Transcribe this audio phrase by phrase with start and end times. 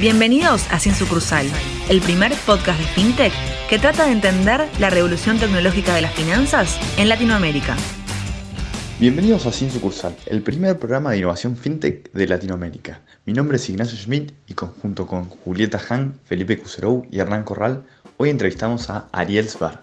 [0.00, 1.44] Bienvenidos a Sin Sucursal,
[1.88, 3.32] el primer podcast de FinTech
[3.68, 7.76] que trata de entender la revolución tecnológica de las finanzas en Latinoamérica.
[9.00, 13.00] Bienvenidos a Sin Sucursal, el primer programa de innovación FinTech de Latinoamérica.
[13.26, 17.84] Mi nombre es Ignacio Schmidt y conjunto con Julieta Han, Felipe Cuserou y Hernán Corral,
[18.18, 19.82] hoy entrevistamos a Ariel Sbar.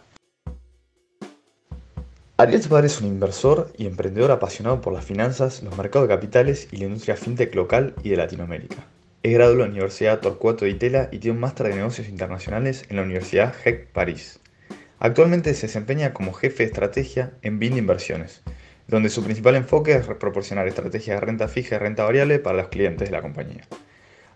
[2.38, 6.70] Ariel Sbar es un inversor y emprendedor apasionado por las finanzas, los mercados de capitales
[6.72, 8.78] y la industria FinTech local y de Latinoamérica.
[9.26, 12.86] Es graduado de la Universidad Torcuato de Itela y tiene un máster de negocios internacionales
[12.90, 14.40] en la Universidad HEC París.
[15.00, 18.44] Actualmente se desempeña como jefe de estrategia en BIN Inversiones,
[18.88, 22.68] donde su principal enfoque es proporcionar estrategias de renta fija y renta variable para los
[22.68, 23.64] clientes de la compañía,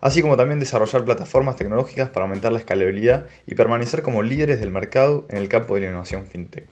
[0.01, 4.71] así como también desarrollar plataformas tecnológicas para aumentar la escalabilidad y permanecer como líderes del
[4.71, 6.67] mercado en el campo de la innovación fintech.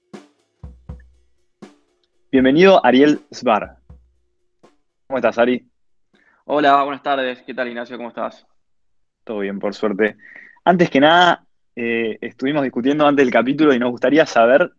[2.31, 3.77] Bienvenido Ariel Sbar.
[5.05, 5.69] ¿Cómo estás, Ari?
[6.49, 7.41] Hola, buenas tardes.
[7.41, 7.97] ¿Qué tal, Ignacio?
[7.97, 8.47] ¿Cómo estás?
[9.25, 10.15] Todo bien, por suerte.
[10.63, 14.71] Antes que nada, eh, estuvimos discutiendo antes del capítulo y nos gustaría saber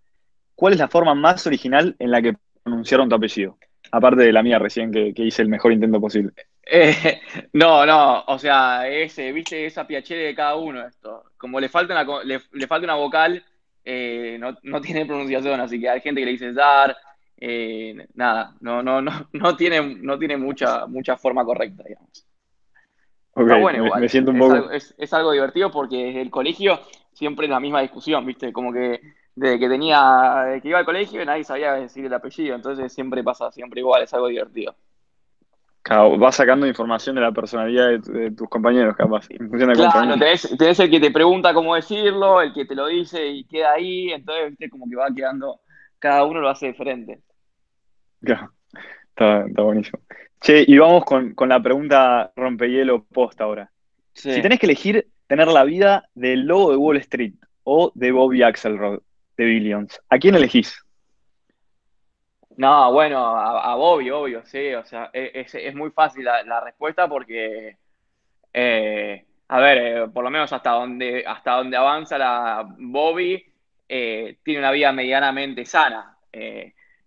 [0.54, 3.58] cuál es la forma más original en la que pronunciaron tu apellido.
[3.92, 6.32] Aparte de la mía recién, que, hice el mejor intento posible.
[6.64, 7.20] Eh,
[7.52, 11.24] no, no, o sea, ese, viste esa piachere de cada uno esto.
[11.36, 13.44] Como le falta una, le, falta una vocal,
[13.84, 16.96] eh, no, no, tiene pronunciación, así que hay gente que le dice dar,
[17.40, 22.26] eh, nada, no, no, no, no tiene, no tiene mucha, mucha forma correcta, digamos.
[23.34, 24.70] bueno, me, siento un poco...
[24.70, 26.80] es, algo, divertido porque el colegio
[27.12, 28.52] siempre es la misma discusión, ¿viste?
[28.52, 29.00] Como que
[29.36, 33.52] desde que tenía, que iba al colegio nadie sabía decir el apellido, entonces siempre pasa
[33.52, 34.74] siempre igual, es algo divertido.
[35.82, 39.28] Claro, vas sacando información de la personalidad de, tus compañeros, capaz.
[39.28, 43.44] claro, tenés, tenés, el que te pregunta cómo decirlo, el que te lo dice y
[43.44, 44.68] queda ahí, entonces ¿viste?
[44.68, 45.60] como que va quedando,
[45.98, 47.22] cada uno lo hace diferente.
[48.22, 48.52] Claro,
[49.08, 50.00] está, buenísimo.
[50.40, 53.70] Che, y vamos con, la pregunta rompehielo post ahora.
[54.12, 58.42] Si tenés que elegir tener la vida del lobo de Wall Street o de Bobby
[58.42, 59.00] Axelrod
[59.36, 60.82] de Billions, ¿a quién elegís?
[62.56, 64.74] No, bueno, a, Bobby, obvio, sí.
[64.74, 67.76] O sea, e, es, muy fácil la, respuesta porque,
[68.52, 73.44] eh, a ver, eh, por lo menos hasta donde, hasta donde avanza la Bobby,
[73.88, 76.16] eh, tiene una vida medianamente sana.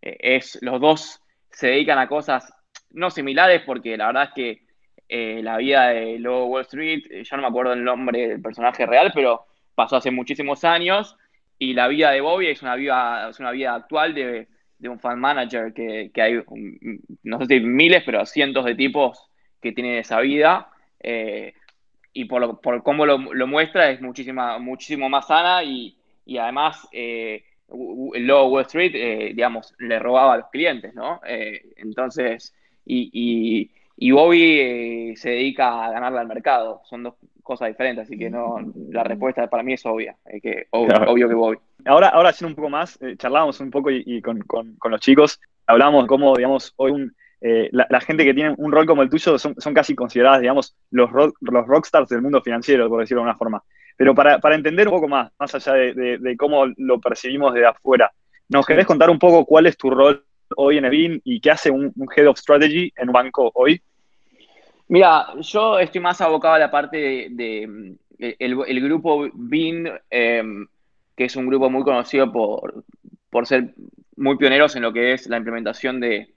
[0.01, 2.51] Eh, es, los dos se dedican a cosas
[2.91, 4.61] no similares porque la verdad es que
[5.07, 8.41] eh, la vida de Lobo Wall Street, eh, ya no me acuerdo el nombre del
[8.41, 9.45] personaje real, pero
[9.75, 11.17] pasó hace muchísimos años
[11.57, 14.47] y la vida de Bobby es una vida, es una vida actual de,
[14.83, 16.41] un fan manager que, hay,
[17.23, 19.29] no sé si miles, pero cientos de tipos
[19.61, 20.69] que tienen esa vida.
[22.13, 25.95] y por, por cómo lo, muestra es muchísima, muchísimo más sana y,
[26.39, 31.21] además el logo Wall Street, eh, digamos, le robaba a los clientes, ¿no?
[31.25, 32.53] Eh, entonces,
[32.85, 33.69] y,
[34.11, 36.81] Bobby eh, se dedica a ganarle al mercado.
[36.85, 38.57] Son dos cosas diferentes, así que no,
[38.89, 41.57] la respuesta para mí es obvia, que, obvio, que Bobby.
[41.85, 44.43] Ahora, ahora haciendo un poco más, charlábamos un poco y, con,
[44.89, 47.11] los chicos, hablamos cómo, digamos, hoy
[47.41, 51.09] la, gente que tiene un rol como el tuyo son, casi consideradas, digamos, los,
[51.39, 53.63] los rockstars del mundo financiero, por decirlo de alguna forma.
[54.01, 58.11] Pero para, entender un poco más, más allá de, cómo lo percibimos desde afuera,
[58.49, 60.25] ¿nos querés contar un poco cuál es tu rol
[60.55, 63.79] hoy en Evin y qué hace un, Head of Strategy en un banco hoy?
[64.87, 70.65] Mira, yo estoy más abocado a la parte de, el, grupo BIN, em,
[71.15, 72.83] que es un grupo muy conocido por,
[73.29, 73.75] por ser
[74.15, 76.33] muy pioneros en lo que es la implementación de,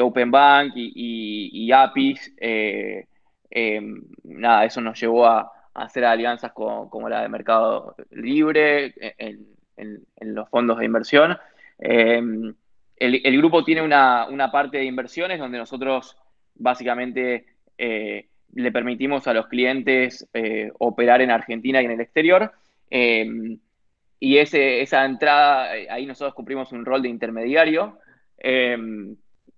[0.00, 2.34] Open Bank y, APIs.
[2.40, 3.04] Eh,
[3.50, 9.56] em, nada, eso nos llevó a, hacer alianzas como la de Mercado Libre en,
[10.20, 11.38] los fondos de inversión.
[11.78, 12.54] Em,
[12.96, 16.16] el, grupo tiene una, parte de inversiones donde nosotros
[16.54, 17.46] básicamente
[17.78, 22.52] eh, le permitimos a los clientes eh, operar en Argentina y en el exterior.
[22.90, 23.58] Em,
[24.18, 27.98] y esa entrada, ahí nosotros cumplimos un rol de intermediario.
[28.38, 29.16] Em,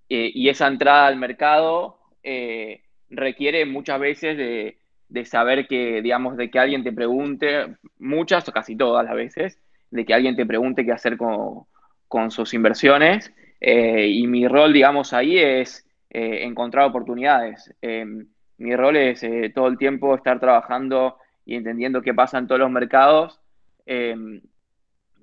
[0.08, 4.76] y esa entrada al mercado eh, requiere muchas veces de,
[5.12, 9.58] de saber que, digamos, de que alguien te pregunte, muchas o casi todas las veces,
[9.90, 13.30] de que alguien te pregunte qué hacer con, sus inversiones.
[13.60, 17.74] Eh, y mi rol, digamos, ahí es eh, encontrar oportunidades.
[17.82, 18.26] Em,
[18.56, 22.60] mi rol es eh, todo el tiempo estar trabajando y entendiendo qué pasa en todos
[22.60, 23.38] los mercados
[23.84, 24.40] em,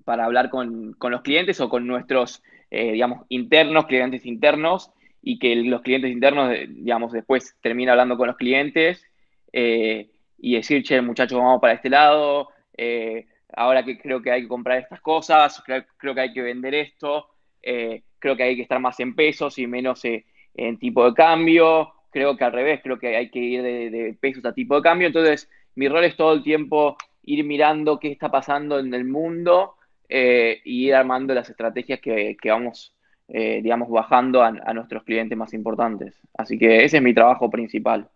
[0.05, 4.91] para hablar con, con, los clientes o con nuestros, digamos, internos, clientes internos,
[5.21, 9.08] y que los clientes internos, digamos, después termina hablando con los clientes
[9.51, 14.43] eh, y decir, che, muchachos, vamos para este lado, eh, ahora que creo que hay
[14.43, 17.27] que comprar estas cosas, creo, que hay que vender esto,
[17.61, 21.93] eh, creo que hay que estar más en pesos y menos en tipo de cambio,
[22.11, 25.07] creo que al revés, creo que hay que ir de, pesos a tipo de cambio.
[25.07, 29.75] Entonces, mi rol es todo el tiempo ir mirando qué está pasando en el mundo
[30.09, 32.95] y ir armando las estrategias que, vamos,
[33.27, 36.15] digamos, bajando a, nuestros clientes más importantes.
[36.33, 38.09] Así que ese es mi trabajo principal.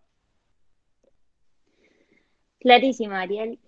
[2.64, 3.60] Clarísimo, Ariel.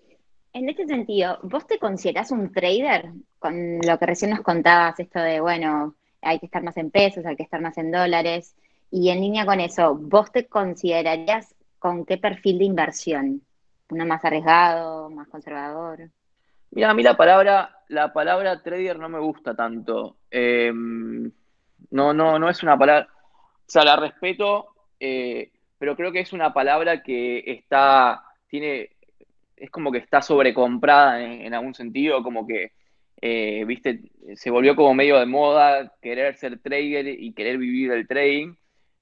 [0.54, 3.12] En este sentido, ¿vos te considerás un trader?
[3.38, 7.26] Con lo que recién nos contabas, esto de, bueno, hay que estar más en pesos,
[7.26, 8.56] hay que estar más en dólares.
[8.90, 13.42] Y en línea con eso, ¿vos te considerarías con qué perfil de inversión?
[13.90, 16.08] ¿Uno más arriesgado, más conservador?
[16.70, 20.16] Mira, a mí la palabra, la palabra trader no me gusta tanto.
[20.30, 21.30] Em,
[21.90, 23.08] no, no, no es una palabra.
[23.12, 28.90] O sea, la respeto, eh, pero creo que es una palabra que está, tiene,
[29.56, 32.72] es como que está sobrecomprada en, algún sentido, como que,
[33.20, 34.00] eh, viste,
[34.34, 38.54] se volvió como medio de moda querer ser trader y querer vivir el trading.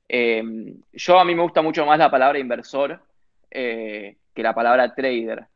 [0.09, 3.01] Em, yo a mí me gusta mucho más la palabra inversor
[3.51, 5.47] eh, que la palabra trader.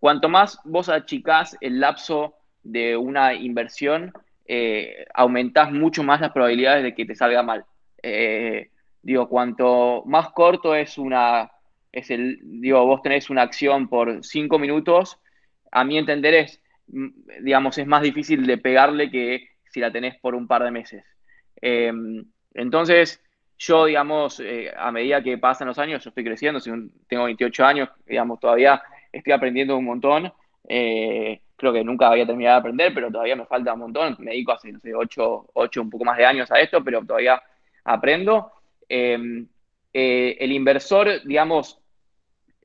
[0.00, 4.12] Cuanto más vos achicás el lapso de una inversión,
[4.46, 7.64] eh, aumentás mucho más las probabilidades de que te salga mal.
[9.02, 11.50] digo, cuanto más corto es una,
[11.92, 15.18] es el, digo, vos tenés una acción por cinco minutos,
[15.70, 17.08] a mi entender es, mm,
[17.42, 21.04] digamos, es más difícil de pegarle que si la tenés por un par de meses.
[21.60, 22.24] Em,
[22.54, 23.22] entonces,
[23.58, 26.60] yo, digamos, eh, a medida que pasan los años, yo estoy creciendo,
[27.06, 30.32] tengo 28 años, digamos, todavía estoy aprendiendo un montón.
[30.68, 34.16] Eh, creo que nunca había terminado de aprender, pero todavía me falta un montón.
[34.18, 37.04] Me dedico hace, no sé, 8, 8 un poco más de años a esto, pero
[37.04, 37.40] todavía
[37.84, 38.52] aprendo.
[38.88, 39.46] Em,
[39.92, 41.78] eh, el inversor, digamos,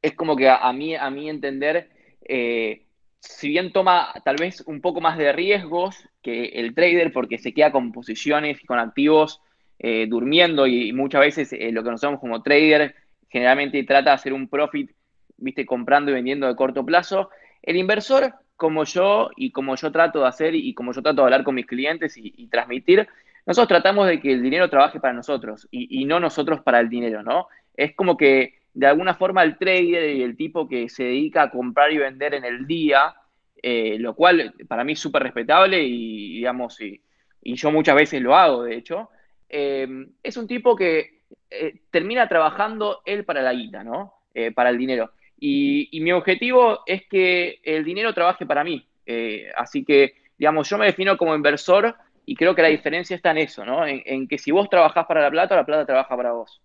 [0.08, 1.90] es como que a, mí, a mí entender,
[2.22, 2.84] eh,
[3.20, 7.54] si bien toma tal vez un poco más de riesgos que el trader porque se
[7.54, 9.42] queda con posiciones y con activos
[9.80, 12.96] eh, durmiendo y, muchas veces eh, lo que nosotros como trader
[13.30, 14.92] generalmente trata de hacer un profit,
[15.38, 17.30] viste, comprando y vendiendo de corto plazo.
[17.62, 21.26] El inversor, como yo y como yo trato de hacer y como yo trato de
[21.26, 23.08] hablar con mis clientes y, transmitir,
[23.46, 27.24] nosotros tratamos de que el dinero trabaje para nosotros y no nosotros para el dinero,
[27.24, 27.48] ¿no?
[27.76, 31.50] Es como que de alguna forma el trader y el tipo que se dedica a
[31.50, 33.16] comprar y vender en el día,
[33.64, 37.02] eh, lo cual para mí es súper respetable y, digamos, y,
[37.42, 39.10] yo muchas veces lo hago, de hecho,
[39.50, 39.88] eh,
[40.22, 44.14] es un tipo que eh, termina trabajando él para la guita, ¿no?
[44.54, 45.10] para el dinero.
[45.40, 48.88] Y, mi objetivo es que el dinero trabaje para mí.
[49.56, 51.96] así que, digamos, yo me defino como inversor
[52.28, 53.88] y creo que la diferencia está en eso, ¿no?
[53.88, 56.62] En, en que si vos trabajás para la plata, la plata trabaja para vos.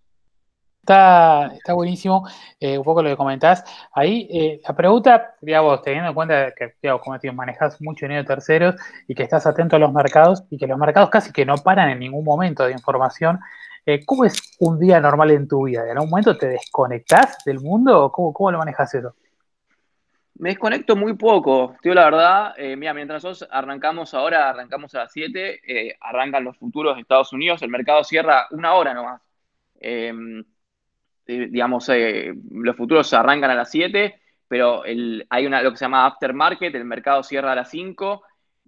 [0.83, 2.27] Está, está buenísimo,
[2.59, 3.63] eh, un poco lo que comentás.
[3.93, 8.23] Ahí, eh, la pregunta, digamos, teniendo en cuenta que, digamos, como te manejas mucho dinero
[8.23, 8.75] de terceros
[9.07, 11.89] y que estás atento a los mercados y que los mercados casi que no paran
[11.89, 13.39] en ningún momento de información,
[13.85, 15.83] eh, ¿cómo es un día normal en tu vida?
[15.85, 19.15] ¿En algún momento te desconectás del mundo o cómo, cómo lo manejas eso?
[20.35, 22.55] Me desconecto muy poco, tío, la verdad.
[22.75, 27.61] mira, mientras nosotros arrancamos ahora, arrancamos a las 7, arrancan los futuros de Estados Unidos,
[27.61, 29.21] el mercado cierra una hora nomás.
[29.83, 30.13] Eh,
[31.25, 36.05] digamos, eh, los futuros arrancan a las 7, pero hay una, lo que se llama
[36.05, 38.23] aftermarket, el mercado cierra a las 5,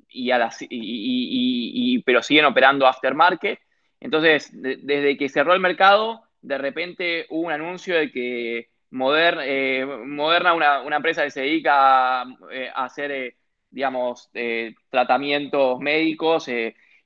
[0.10, 3.60] y a las, y, pero siguen operando aftermarket.
[4.00, 10.54] Entonces, desde que cerró el mercado, de repente hubo un anuncio de que eh, Moderna,
[10.54, 12.26] una, empresa que se dedica a,
[12.76, 13.36] hacer,
[13.70, 14.32] digamos,
[14.90, 16.50] tratamientos médicos,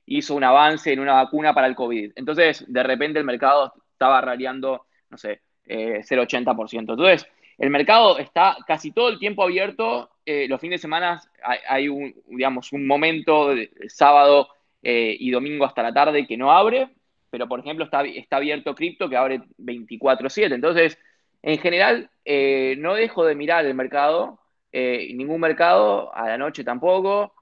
[0.06, 2.12] hizo un avance en una vacuna para el COVID.
[2.14, 6.78] Entonces, de repente el mercado estaba radiando no sé, eh, 0,80%.
[6.78, 7.26] Entonces,
[7.60, 10.08] el mercado está casi todo el tiempo abierto.
[10.24, 11.20] Eh, los fines de semana
[11.68, 14.48] hay, un, digamos, un momento, de, sábado
[14.82, 16.88] eh, y domingo hasta la tarde que no abre,
[17.28, 20.54] pero por ejemplo está, está abierto cripto que abre 24/7.
[20.54, 20.98] Entonces,
[21.42, 24.40] en general, eh, no dejo de mirar el mercado,
[24.72, 27.34] ningún mercado, a la noche tampoco.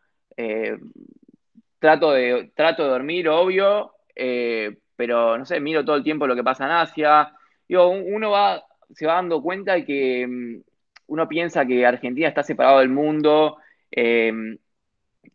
[1.79, 3.93] trato, de, trato de dormir, obvio,
[4.97, 7.38] pero no sé, miro todo el tiempo lo que pasa en Asia,
[7.77, 10.63] uno va, se va dando cuenta de que mm,
[11.09, 13.59] uno piensa que Argentina está separado del mundo
[13.91, 14.33] eh,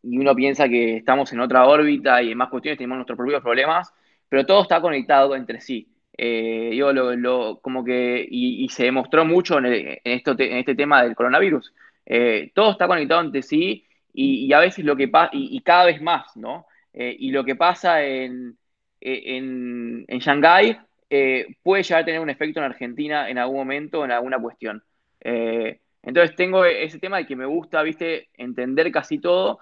[0.02, 3.42] y uno piensa que estamos en otra órbita y en más cuestiones tenemos nuestros propios
[3.42, 3.94] problemas,
[4.30, 5.90] pero todo está conectado entre sí.
[6.16, 11.74] Eh, lo, como que, y, se demostró mucho en, esto, en este tema del coronavirus.
[12.06, 16.02] Eh, todo está conectado entre sí y, a veces lo que pasa, y, cada vez
[16.02, 16.68] más, ¿no?
[16.94, 18.56] y lo que pasa en,
[19.02, 20.78] en, en Shanghái
[21.16, 24.84] eh, puede llegar a tener un efecto en Argentina en algún momento, en alguna cuestión.
[25.22, 29.60] Eh, entonces tengo ese tema de que me gusta, viste, entender casi todo,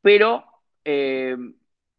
[0.00, 0.46] pero
[0.82, 1.36] eh,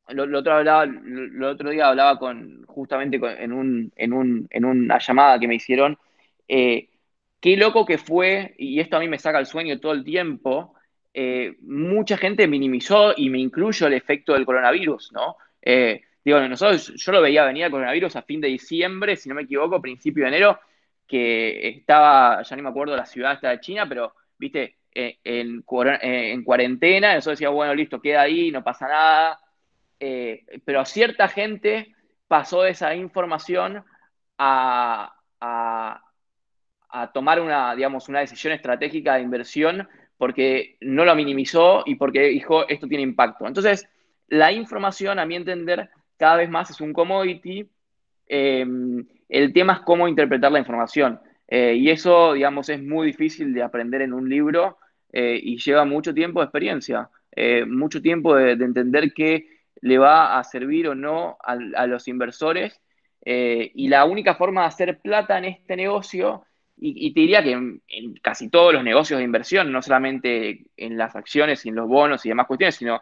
[0.08, 4.98] lo, otro, hablaba, lo, otro día hablaba con, justamente en, un, en, un, en, una
[4.98, 6.00] llamada que me hicieron,
[6.48, 10.74] qué loco que fue, y esto a mí me saca el sueño todo el tiempo,
[11.62, 15.38] mucha gente minimizó, y me incluyo el efecto del coronavirus, ¿no?
[16.25, 19.36] Eh, digo, nosotros, yo lo veía venir el coronavirus a fin de diciembre, si no
[19.36, 20.60] me equivoco, principio de enero,
[21.08, 26.44] que estaba, ya ni me acuerdo la ciudad esta de China, pero, viste, en, en
[26.44, 29.39] cuarentena, eso decía, bueno, listo, queda ahí, no pasa nada,
[30.00, 31.96] eh, pero cierta gente
[32.27, 33.84] pasó esa información
[34.38, 35.12] a,
[37.13, 42.67] tomar una, digamos, una decisión estratégica de inversión porque no lo minimizó y porque dijo
[42.67, 43.46] esto tiene impacto.
[43.48, 43.88] Entonces,
[44.27, 47.69] la información, a mi entender, cada vez más es un commodity.
[48.27, 51.19] Em, el tema es cómo interpretar la información.
[51.48, 54.77] Eh, y eso, digamos, es muy difícil de aprender en un libro
[55.13, 57.10] eh, y lleva mucho tiempo de experiencia,
[57.67, 62.81] mucho tiempo de entender que le va a servir o no a, los inversores.
[63.24, 66.43] Eh, y la única forma de hacer plata en este negocio,
[66.77, 67.81] y, te diría que en,
[68.22, 72.25] casi todos los negocios de inversión, no solamente en las acciones y en los bonos
[72.25, 73.00] y demás cuestiones, sino,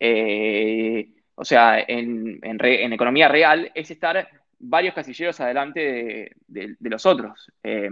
[0.00, 2.40] eh, o sea, en,
[2.92, 7.50] economía real, es estar varios casilleros adelante de, los otros.
[7.62, 7.90] Eh,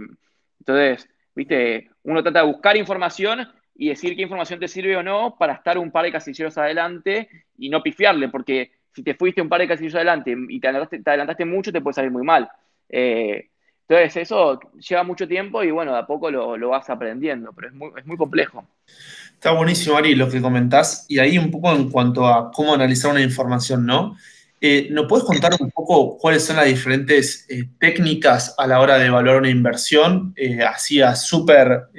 [0.59, 5.35] entonces, viste, uno trata de buscar información y decir qué información te sirve o no
[5.37, 9.49] para estar un par de casilleros adelante y no pifiarle, porque si te fuiste un
[9.49, 12.49] par de casilleros adelante y te adelantaste, mucho, te puede salir muy mal.
[12.89, 13.49] Eh,
[13.97, 18.05] entonces, eso lleva mucho tiempo y bueno, de a poco lo, vas aprendiendo, pero es
[18.05, 18.65] muy, complejo.
[19.33, 21.05] Está buenísimo, Ari, lo que comentás.
[21.09, 24.17] Y ahí un poco en cuanto a cómo analizar una información, ¿no?
[24.61, 28.97] Eh, ¿Nos puedes contar un poco cuáles son las diferentes eh, técnicas a la hora
[28.97, 30.33] de evaluar una inversión?
[30.65, 31.89] así a súper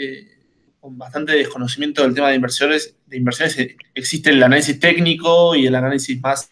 [0.85, 5.67] con bastante desconocimiento del tema de inversiones, de inversiones eh, existe el análisis técnico y
[5.67, 6.51] el análisis más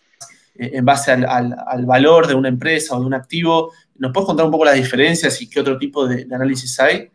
[0.55, 3.75] eh, en base al, valor de una empresa o de un activo.
[4.03, 7.09] ¿Nos puedes contar un poco las diferencias y qué otro tipo de, análisis hay?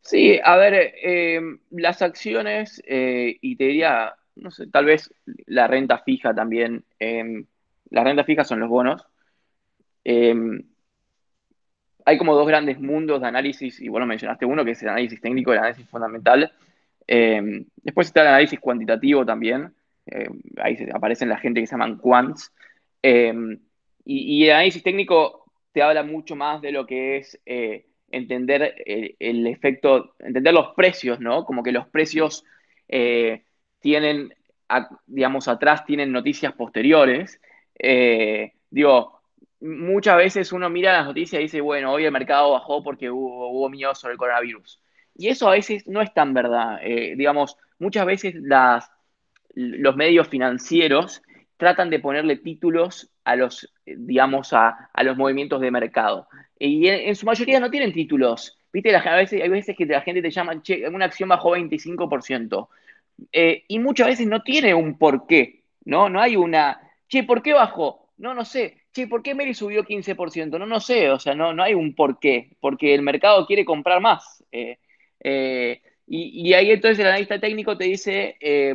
[0.00, 1.40] Sí, a ver, eh,
[1.70, 5.12] las acciones, y te diría, no sé, tal vez
[5.46, 9.06] la renta fija también, las rentas fijas son los bonos
[12.04, 15.20] hay como dos grandes mundos de análisis, y bueno, mencionaste uno que es el análisis
[15.20, 16.52] técnico el análisis fundamental.
[17.06, 19.72] Eh, después está el análisis cuantitativo también.
[20.06, 20.28] Eh,
[20.58, 22.52] ahí aparecen la gente que se llaman quants.
[23.02, 23.32] Eh,
[24.04, 25.41] y, el análisis técnico
[25.72, 27.40] te habla mucho más de lo que es
[28.10, 31.44] entender el, efecto, entender los precios, ¿no?
[31.44, 32.44] Como que los precios
[33.80, 34.34] tienen,
[35.06, 37.40] digamos, atrás tienen noticias posteriores.
[38.70, 39.22] digo,
[39.62, 43.48] muchas veces uno mira las noticias y dice, bueno, hoy el mercado bajó porque hubo,
[43.50, 44.80] hubo miedo sobre el coronavirus.
[45.14, 46.80] Y eso a veces no es tan verdad.
[46.82, 48.90] Eh, digamos, muchas veces las,
[49.54, 51.22] los medios financieros
[51.62, 56.26] tratan de ponerle títulos a los, digamos, a, los movimientos de mercado.
[56.58, 58.58] Y en, su mayoría no tienen títulos.
[58.72, 62.68] Viste, a hay veces que la gente te llama, che, una acción bajó 25%.
[63.30, 66.08] Eh, y muchas veces no tiene un porqué, ¿no?
[66.08, 68.08] No hay una, che, ¿por qué bajó?
[68.16, 70.58] No, no sé che, ¿por qué Mary subió 15%?
[70.58, 73.64] No, no sé, o sea, no, no hay un por qué, porque el mercado quiere
[73.64, 74.44] comprar más.
[74.52, 74.78] Eh,
[75.20, 78.74] eh, y, ahí entonces el analista técnico te dice, eh,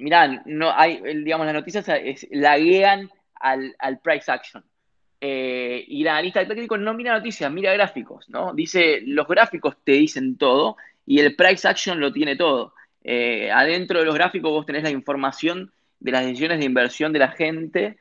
[0.00, 1.86] mirá, no hay, digamos, las noticias
[2.30, 4.64] laguean al, al price action.
[5.20, 8.54] y el analista técnico no mira noticias, mira gráficos, ¿no?
[8.54, 10.76] Dice, los gráficos te dicen todo
[11.06, 12.74] y el price action lo tiene todo.
[13.52, 17.28] adentro de los gráficos vos tenés la información de las decisiones de inversión de la
[17.28, 17.96] gente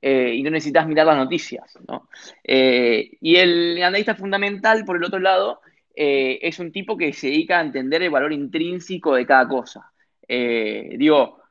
[0.00, 1.78] eh, y no necesitas mirar las noticias.
[1.88, 2.08] ¿no?
[2.42, 5.60] Eh, y el analista fundamental, por el otro lado,
[5.94, 9.92] eh, es un tipo que se dedica a entender el valor intrínseco de cada cosa.
[10.28, 11.41] digo,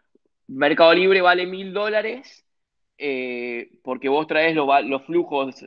[0.51, 2.45] Mercado Libre vale mil dólares
[3.83, 5.65] porque vos traes los flujos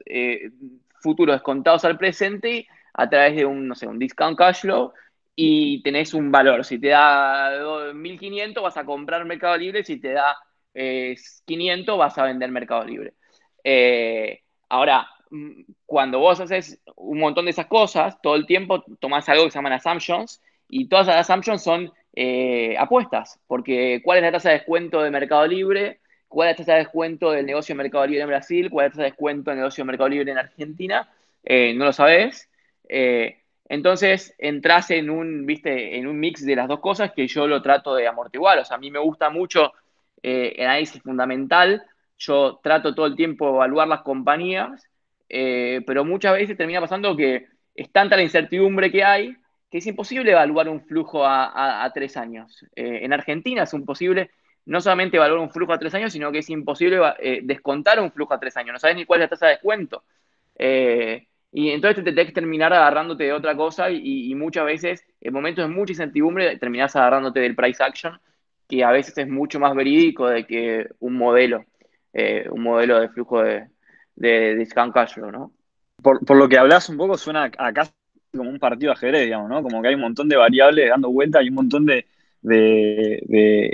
[1.00, 4.92] futuros descontados al presente a través de un, no sé, un discount cash flow
[5.36, 6.64] y tenés un valor.
[6.64, 10.36] Si te da 1500 vas a comprar Mercado Libre, si te da
[10.72, 13.14] 500 vas a vender Mercado Libre.
[13.62, 19.28] Eh, ahora, mm, cuando vos haces un montón de esas cosas, todo el tiempo tomás
[19.28, 24.24] algo que se llaman assumptions y todas las assumptions son eh, apuestas, porque ¿cuál es
[24.24, 26.00] la tasa de descuento de Mercado Libre?
[26.28, 28.70] ¿Cuál es la tasa de descuento del negocio de Mercado Libre en Brasil?
[28.70, 31.08] ¿Cuál es la tasa de descuento del negocio de Mercado Libre en Argentina?
[31.44, 32.48] Eh, no lo sabés.
[33.68, 37.62] entonces entras en un, viste, en un mix de las dos cosas que yo lo
[37.62, 38.58] trato de amortiguar.
[38.58, 39.72] O sea, a mí me gusta mucho
[40.26, 41.84] eh, análisis fundamental.
[42.16, 44.88] Yo trato todo el tiempo de evaluar las compañías,
[45.28, 49.36] eh, pero muchas veces termina pasando que es tanta la incertidumbre que hay
[49.74, 52.64] que es imposible evaluar un flujo a, tres años.
[52.76, 54.30] Eh, en Argentina es imposible
[54.66, 58.12] no solamente valora un flujo a tres años, sino que es imposible eh, descontar un
[58.12, 58.74] flujo a tres años.
[58.74, 60.04] No sabes ni cuál es la tasa de descuento.
[60.54, 65.32] Eh, y entonces te tenés que terminar agarrándote de otra cosa y, muchas veces, en
[65.32, 68.20] momentos de mucha incertidumbre, terminás agarrándote del price action,
[68.68, 71.64] que a veces es mucho más verídico de que un modelo,
[72.12, 73.70] un modelo de flujo de,
[74.14, 75.52] de discount cash flow, ¿no?
[76.00, 77.88] Por, lo que hablas un poco suena acá
[78.36, 79.62] como un partido ajedrez, digamos, ¿no?
[79.62, 82.06] Como que hay un montón de variables dando vuelta y un montón de,
[82.42, 83.70] de,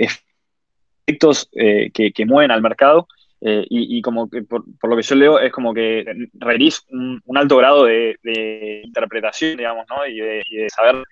[1.07, 3.07] efectos eh, que, que, mueven al mercado.
[3.43, 7.57] Eh, y, como que por, lo que yo leo es como que requerís un, alto
[7.57, 8.15] grado de,
[8.83, 10.05] interpretación, digamos, ¿no?
[10.05, 11.03] Y de, saber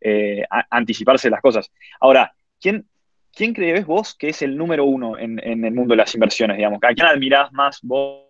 [0.00, 1.72] eh, anticiparse las cosas.
[2.00, 2.86] Ahora, ¿quién,
[3.34, 6.56] ¿quién crees vos que es el número uno en, en, el mundo de las inversiones,
[6.56, 6.78] digamos?
[6.82, 8.24] ¿A quién admirás más vos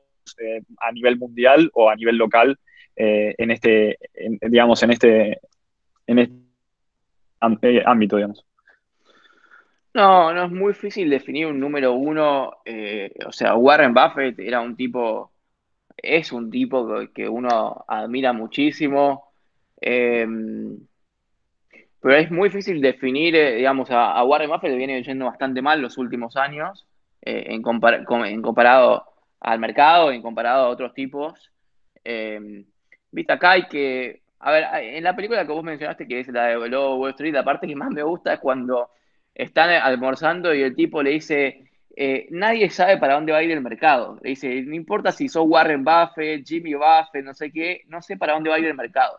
[0.80, 2.58] a nivel mundial o a nivel local
[3.00, 3.96] eh, en este,
[4.42, 5.40] digamos, en este,
[6.04, 8.44] en este eh, ámbito, digamos.
[9.94, 12.56] No, no es muy difícil definir un número uno.
[12.64, 15.30] Eh, o sea, Warren Buffett era un tipo,
[15.96, 19.30] es un tipo que uno admira muchísimo.
[19.80, 20.76] Em,
[22.00, 25.98] pero es muy difícil definir, digamos, a, Warren Buffett le viene yendo bastante mal los
[25.98, 26.84] últimos años
[27.22, 29.04] en, en, comparado
[29.38, 31.52] al mercado, en comparado a otros tipos.
[33.10, 34.22] Viste, acá hay que.
[34.40, 37.32] A ver, en la película que vos mencionaste, que es la de Lobo Wall Street,
[37.32, 38.90] la parte que más me gusta es cuando
[39.34, 41.64] están almorzando y el tipo le dice:
[41.96, 44.18] eh, Nadie sabe para dónde va a ir el mercado.
[44.22, 48.16] Le dice: No importa si sos Warren Buffett, Jimmy Buffett, no sé qué, no sé
[48.16, 49.18] para dónde va a ir el mercado.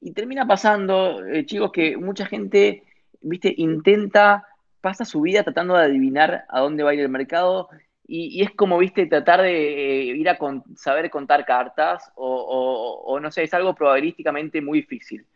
[0.00, 2.84] Y termina pasando, eh, chicos, que mucha gente,
[3.20, 4.46] viste, intenta,
[4.80, 7.68] pasa su vida tratando de adivinar a dónde va a ir el mercado
[8.10, 10.38] y, es como, viste, tratar de eh, ir a
[10.76, 15.26] saber contar cartas o, no sé, es algo probabilísticamente muy difícil.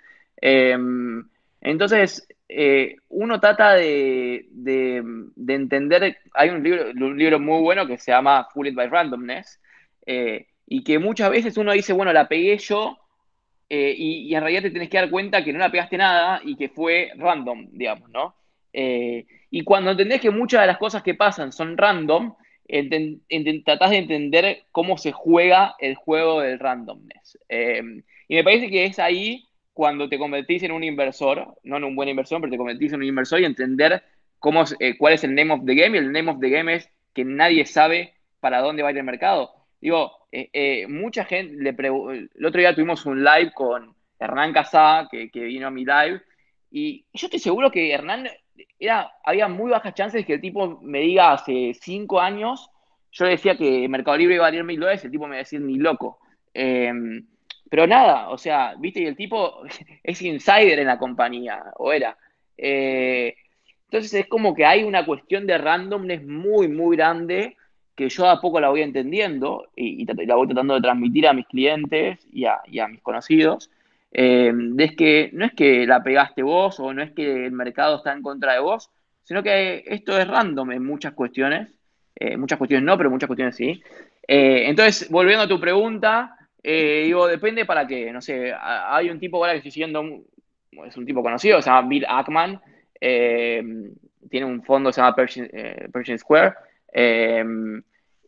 [0.41, 1.23] Em,
[1.61, 4.47] entonces, eh, uno trata de,
[5.47, 9.61] entender, hay un libro, un libro muy bueno que se llama Fooled by Randomness,
[10.07, 12.99] eh, y que muchas veces uno dice, bueno, la pegué yo,
[13.69, 16.57] y, y, en realidad te tenés que dar cuenta que no la pegaste nada y
[16.57, 18.35] que fue random, digamos, ¿no?
[18.75, 22.35] y cuando entendés que muchas de las cosas que pasan son random,
[23.64, 27.38] tratás de entender cómo se juega el juego del randomness.
[27.48, 31.85] Em, y me parece que es ahí cuando te convertís en un inversor, no en
[31.85, 34.02] un buen inversor, pero te convertís en un inversor y entender
[34.38, 35.96] cómo, eh, cuál es el name of the game.
[35.96, 38.98] Y el name of the game es que nadie sabe para dónde va a ir
[38.98, 39.52] el mercado.
[39.80, 45.08] Digo, eh, eh, mucha gente, le el otro día tuvimos un live con Hernán Casá,
[45.11, 46.22] que, que vino a mi live,
[46.70, 48.28] y yo estoy seguro que Hernán
[48.79, 52.71] era, había muy bajas chances que el tipo me diga hace cinco años,
[53.12, 55.77] yo decía que Mercado Libre iba a valer mil dólares, el tipo me decía ni
[55.77, 56.19] loco.
[56.55, 57.27] Em,
[57.71, 59.62] pero nada, o sea, viste, y el tipo
[60.03, 62.17] es insider en la compañía, o era.
[62.57, 63.35] Eh,
[63.85, 67.57] entonces es como que hay una cuestión de randomness muy, muy grande
[67.95, 71.47] que yo a poco la voy entendiendo y, la voy tratando de transmitir a mis
[71.47, 73.71] clientes a, y a mis conocidos.
[74.14, 77.96] Eh, es que no es que la pegaste vos o no es que el mercado
[77.96, 78.90] está en contra de vos,
[79.25, 81.72] sino que esto es random en muchas cuestiones.
[82.14, 83.83] Eh, muchas cuestiones no, pero muchas cuestiones sí.
[84.29, 88.12] Eh, entonces, volviendo a tu pregunta, digo, depende para qué.
[88.12, 90.05] No sé, hay un tipo ahora que estoy siguiendo,
[90.87, 92.61] es un tipo conocido, se llama Bill Ackman.
[93.01, 96.55] tiene un fondo que se llama Pershing, Square.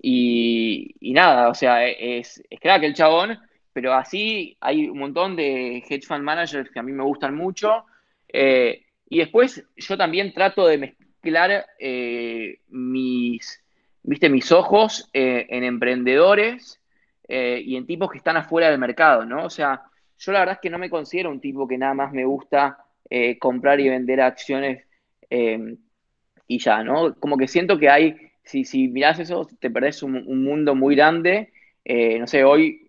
[0.07, 3.39] Y, y, nada, o sea, es, es claro que el chabón
[3.75, 7.85] pero así hay un montón de hedge fund managers que a mí me gustan mucho.
[8.29, 13.63] Eh, y después yo también trato de mezclar eh, mis,
[14.05, 14.31] ¿viste?
[14.31, 16.81] mis ojos eh, en emprendedores
[17.27, 19.47] y en tipos que están afuera del mercado, ¿no?
[19.47, 19.81] O sea,
[20.19, 22.77] yo la verdad es que no me considero un tipo que nada más me gusta
[23.41, 24.85] comprar y vender acciones
[25.31, 27.15] y ya, ¿no?
[27.15, 30.97] Como que siento que hay, si, si mirás eso, te perdés un, un mundo muy
[30.97, 31.51] grande.
[31.87, 32.84] no sé, hoy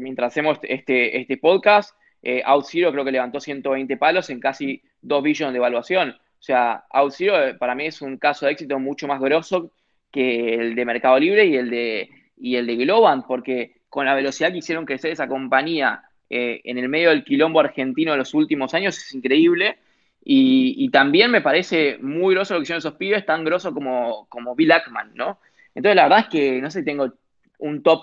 [0.00, 5.22] mientras hacemos este, este podcast, eh, OutZero creo que levantó 120 palos en casi 2
[5.22, 6.10] billones de evaluación.
[6.10, 9.70] O sea, OutZero eh, para mí es un caso de éxito mucho más grosso
[10.10, 14.14] que el de Mercado Libre y el de, y el de Globant, porque con la
[14.14, 18.34] velocidad que hicieron crecer esa compañía eh, en el medio del quilombo argentino de los
[18.34, 19.78] últimos años es increíble.
[20.22, 24.54] Y, también me parece muy grosso lo que hicieron esos pibes, tan grosso como, como
[24.54, 25.38] Bill Ackman, ¿no?
[25.74, 27.12] Entonces, la verdad es que, no sé, tengo
[27.58, 28.02] un top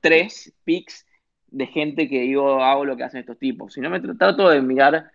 [0.00, 1.06] 3 picks
[1.54, 3.72] de gente que digo, hago lo que hacen estos tipos.
[3.72, 5.10] Si no me trato de mirar,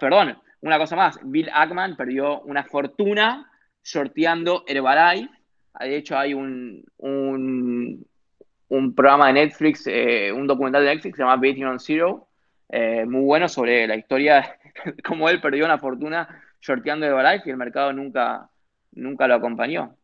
[0.00, 3.48] perdón, una cosa más, Bill Ackman perdió una fortuna
[3.80, 5.30] sorteando Herbalife.
[5.78, 11.22] De hecho, hay un, un, programa de Netflix, eh, un documental de Netflix que se
[11.22, 12.26] llama Betting on Zero,
[12.68, 14.58] eh, muy bueno sobre la historia,
[15.04, 16.28] cómo él perdió una fortuna
[16.60, 18.50] shorteando Herbalife y el mercado nunca,
[18.92, 19.96] nunca lo acompañó.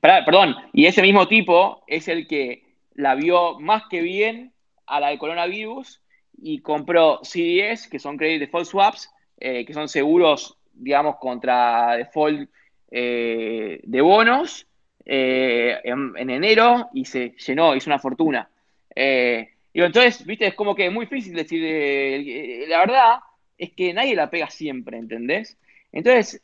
[0.00, 4.52] perdón, y ese mismo tipo es el que la vio más que bien
[4.86, 6.00] a la de coronavirus
[6.42, 12.50] y compró CDS, que son Credit Default Swaps, eh, que son seguros, digamos, contra default
[12.90, 14.66] eh, de bonos
[15.04, 18.48] eh, en, enero y se llenó, hizo una fortuna.
[18.94, 23.20] y entonces, viste, es como que es muy difícil decir, la verdad
[23.56, 25.58] es que nadie la pega siempre, ¿entendés?
[25.92, 26.40] Entonces,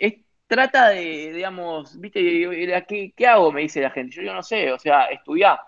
[0.47, 2.21] trata de, digamos, viste,
[2.87, 3.53] ¿qué, ¿qué, hago?
[3.53, 4.15] Me dice la gente.
[4.15, 5.59] Yo, yo no sé, o sea, estudiar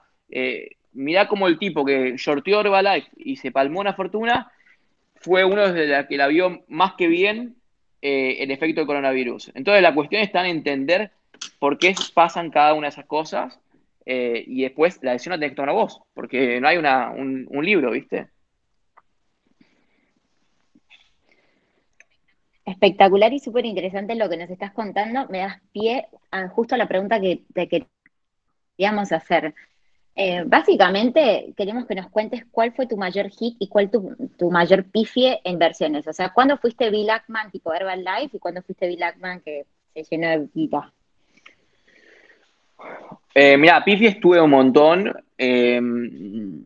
[0.92, 4.50] mirá como el tipo que shorteó Herbalife y se palmó una fortuna
[5.20, 7.56] fue uno de los que la vio más que bien
[8.02, 9.50] eh, el efecto del coronavirus.
[9.54, 11.10] Entonces la cuestión está en entender
[11.58, 13.58] por qué pasan cada una de esas cosas
[14.06, 17.64] eh, y después la decisión la tenés que tomar vos, porque no hay un, un
[17.64, 18.28] libro, ¿viste?
[22.64, 25.26] Espectacular y súper interesante lo que nos estás contando.
[25.28, 26.06] Me das pie
[26.50, 27.68] justo a la pregunta que te
[28.76, 29.54] queríamos hacer.
[30.20, 34.50] Eh, básicamente, queremos que nos cuentes cuál fue tu mayor hit y cuál tu, tu
[34.50, 36.08] mayor pifie en versiones.
[36.08, 40.02] O sea, ¿cuándo fuiste Bill Ackman tipo Herbalife y cuándo fuiste Bill Ackman que se
[40.02, 40.92] llenó de guita?
[43.32, 45.14] Eh, mira, pifie estuve un montón.
[45.38, 46.64] Eh, uno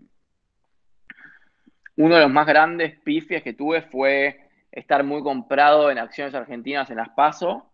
[2.15, 6.97] de los más grandes pifies que tuve fue estar muy comprado en acciones argentinas en
[6.97, 7.67] las PASO.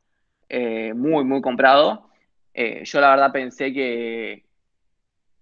[0.48, 2.10] Eh, muy, muy comprado.
[2.52, 4.47] yo la verdad pensé que,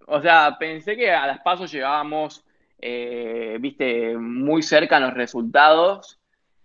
[0.07, 2.45] o sea, pensé que a las pasos llegábamos,
[2.81, 6.21] eh, viste, muy cerca los resultados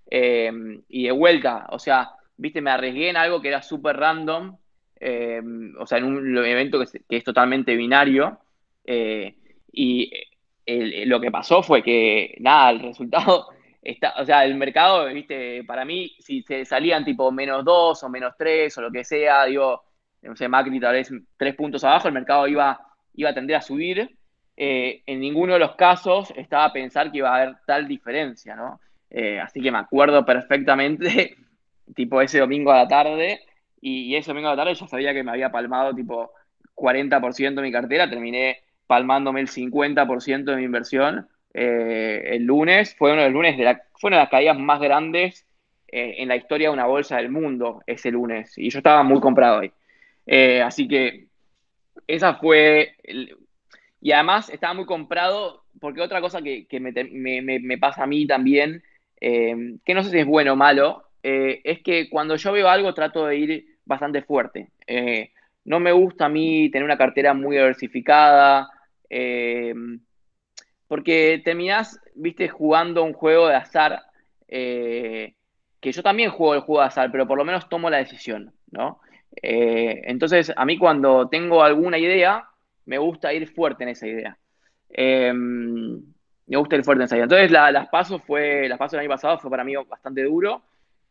[0.10, 0.51] eh,
[0.88, 4.58] y de vuelta, o sea, viste, me arriesgué en algo que era súper random,
[4.99, 5.41] eh,
[5.80, 8.39] o sea, en un evento que es, totalmente binario,
[9.73, 10.12] y
[11.06, 13.47] lo que pasó fue que, nada, el resultado,
[13.82, 18.10] está, o sea, el mercado, viste, para mí, si se salían tipo menos 2 o
[18.10, 19.84] menos 3 o lo que sea, digo,
[20.21, 22.80] no sé, Macri tal vez tres puntos abajo, el mercado iba
[23.13, 24.17] iba a tender a subir.
[24.58, 28.56] Eh, en ninguno de los casos estaba a pensar que iba a haber tal diferencia,
[28.56, 28.80] ¿no?
[29.10, 31.36] Eh, así que me acuerdo perfectamente,
[31.95, 33.41] tipo ese domingo a la tarde,
[33.82, 36.32] y, ese domingo a la tarde ya sabía que me había palmado tipo
[36.76, 42.95] 40% de mi cartera, terminé palmándome el 50% de mi inversión eh, el lunes.
[42.95, 45.47] Fue uno de los lunes de la, fue una de las caídas más grandes
[45.93, 49.60] en la historia de una bolsa del mundo ese lunes, y yo estaba muy comprado
[49.60, 50.62] ahí.
[50.62, 51.31] así que
[52.15, 52.95] esa fue.
[54.02, 58.84] y además estaba muy comprado, porque otra cosa que, me, pasa a mí también,
[59.19, 62.67] eh, que no sé si es bueno o malo, eh, es que cuando yo veo
[62.67, 64.69] algo trato de ir bastante fuerte.
[64.88, 65.32] Eh,
[65.63, 68.69] no me gusta a mí tener una cartera muy diversificada,
[70.88, 74.02] porque terminás, viste, jugando un juego de azar,
[74.47, 75.36] que
[75.82, 79.00] yo también juego el juego de azar, pero por lo menos tomo la decisión, ¿no?
[79.41, 82.50] Eh, entonces, a mí cuando tengo alguna idea,
[82.86, 84.38] me gusta ir fuerte en esa idea.
[84.89, 87.24] Eh, me gusta ir fuerte en esa idea.
[87.24, 90.63] Entonces, las pasos fue, las pasos del año pasado fue para mí bastante duro.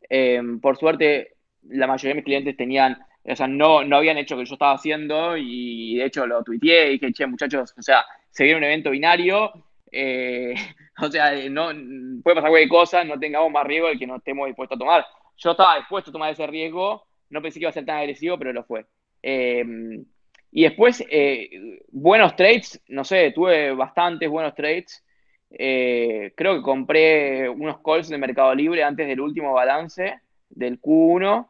[0.09, 1.37] Eh, por suerte,
[1.68, 4.54] la mayoría de mis clientes tenían, o sea, no, no habían hecho lo que yo
[4.54, 8.59] estaba haciendo y de hecho lo tuiteé y dije, che, muchachos, o sea, se viene
[8.59, 9.52] un evento binario,
[11.02, 11.70] o sea, no,
[12.22, 15.06] puede pasar cualquier cosa, no tengamos más riesgo del que no estemos dispuestos a tomar.
[15.37, 18.38] Yo estaba dispuesto a tomar ese riesgo no pensé que iba a ser tan agresivo,
[18.38, 18.86] pero lo fue.
[19.22, 19.64] Eh,
[20.52, 25.04] y después, eh, buenos trades, no sé, tuve bastantes buenos trades.
[25.50, 31.46] Eh, creo que compré unos calls de Mercado Libre antes del último balance del Q1.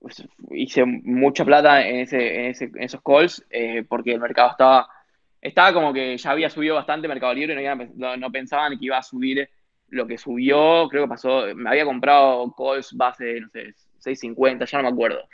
[0.00, 3.44] Pues, hice mucha plata en, ese, en, esos calls
[3.88, 4.88] porque el mercado estaba,
[5.40, 9.02] estaba como que ya había subido bastante Mercado Libre, no, no pensaban que iba a
[9.02, 9.48] subir
[9.88, 10.88] lo que subió.
[10.88, 13.74] Creo que pasó, me había comprado calls base, no sé,
[14.08, 15.28] 6.50, ya no me acuerdo.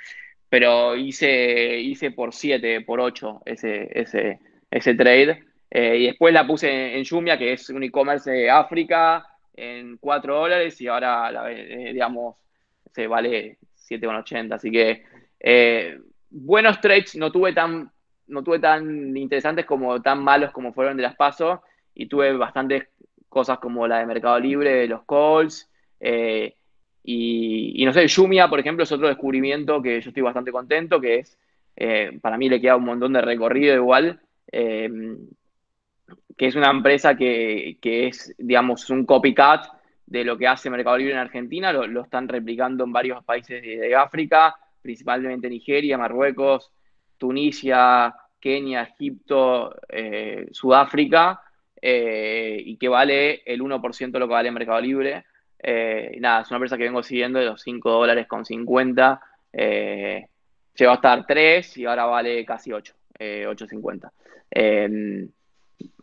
[0.48, 5.44] Pero hice, hice por 7, por 8 ese, ese, ese trade.
[5.70, 10.34] Eh, y después la puse en, Jumia, que es un e-commerce de África, en 4
[10.36, 12.36] dólares y ahora, eh, digamos,
[12.92, 13.58] se vale
[13.88, 14.54] 7,80.
[14.54, 15.04] Así que
[15.40, 15.98] eh,
[16.30, 17.90] buenos trades no tuve tan
[18.26, 21.60] no tuve tan interesantes como tan malos como fueron de las pasos
[21.94, 22.88] y tuve bastantes
[23.28, 25.70] cosas como la de Mercado Libre, los calls,
[27.06, 31.18] y, no sé, Jumia, por ejemplo, es otro descubrimiento que yo estoy bastante contento, que
[31.18, 31.38] es,
[31.76, 34.88] eh, para mí le queda un montón de recorrido igual, eh,
[36.34, 39.66] que es una empresa que, es, digamos, un copycat
[40.06, 43.94] de lo que hace Mercado Libre en Argentina, lo, están replicando en varios países de,
[43.94, 46.72] África, principalmente Nigeria, Marruecos,
[47.18, 51.42] Tunisia, Kenia, Egipto, eh, Sudáfrica,
[51.82, 55.26] y que vale el 1% de lo que vale Mercado Libre.
[55.66, 59.18] Eh, nada, es una empresa que vengo siguiendo de los 5 dólares con 50.
[59.50, 60.28] Eh,
[60.74, 64.12] llegó a estar 3 y ahora vale casi 8, 8.50.
[64.50, 65.26] Eh,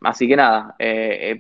[0.02, 0.76] así que nada,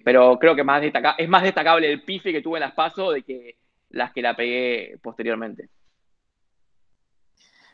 [0.03, 3.55] pero creo que es más destacable el pife que tuve en las pasos de que
[3.89, 5.69] las que la pegué posteriormente.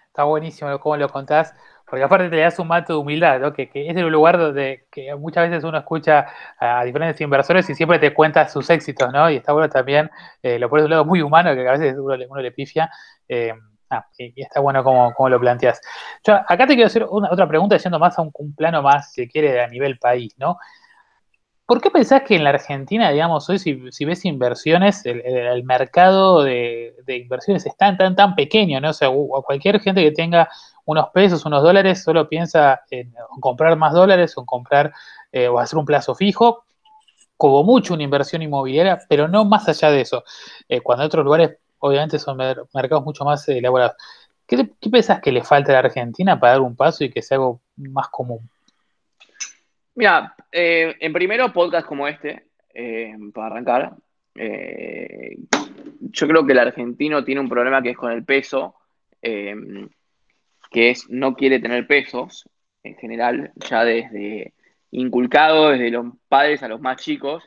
[0.07, 1.53] Está buenísimo cómo lo contás,
[1.89, 3.53] porque aparte te das un mato de humildad, ¿no?
[3.53, 6.27] que, es el lugar donde que muchas veces uno escucha
[6.59, 9.29] a diferentes inversores y siempre te cuenta sus éxitos, ¿no?
[9.29, 10.11] Y está bueno también,
[10.43, 12.51] eh, lo pones de un lado muy humano, que a veces uno le, uno le
[12.51, 12.89] pifia.
[13.29, 13.53] Eh,
[13.89, 15.79] ah, y, está bueno como, lo planteas.
[16.25, 19.13] Yo acá te quiero hacer una, otra pregunta, yendo más a un, un plano más,
[19.13, 20.57] si quiere, a nivel país, ¿no?
[21.67, 26.95] ¿Por qué pensás que en la Argentina, digamos, hoy si, ves inversiones, el, mercado de,
[27.07, 28.91] inversiones es tan, tan, tan pequeño, ¿no?
[28.91, 29.09] O sea,
[29.43, 30.49] cualquier gente que tenga
[30.87, 34.93] unos pesos, unos dólares, solo piensa en comprar más dólares o en comprar
[35.33, 36.63] eh, o hacer un plazo fijo,
[37.35, 40.23] como mucho una inversión inmobiliaria, pero no más allá de eso.
[40.69, 43.97] Eh, cuando en otros lugares, obviamente, son mercados mucho más elaborados.
[44.47, 47.21] ¿Qué, ¿Qué pensás que le falta a la Argentina para dar un paso y que
[47.21, 48.49] sea algo más común?
[49.95, 53.91] Mira, eh, en primero, podcast como este, eh, para arrancar.
[55.99, 58.75] Yo creo que el argentino tiene un problema que es con el peso,
[60.69, 62.49] que es no quiere tener pesos
[62.83, 64.53] en general, ya desde
[64.91, 67.43] inculcado desde los padres a los más chicos.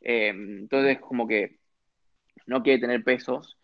[0.00, 1.58] entonces, como que
[2.46, 3.56] no quiere tener pesos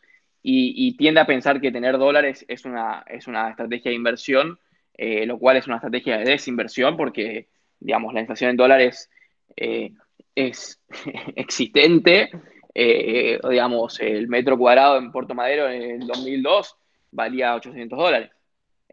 [0.43, 4.59] y, tiende a pensar que tener dólares es una, es una estrategia de inversión,
[4.99, 7.49] lo cual es una estrategia de desinversión porque
[7.81, 9.11] digamos, la inflación en dólares
[9.57, 9.93] eh,
[10.35, 10.81] es
[11.37, 12.31] existente.
[12.75, 16.77] Eh, digamos, el metro cuadrado en Puerto Madero en el 2002
[17.11, 18.31] valía 800 dólares.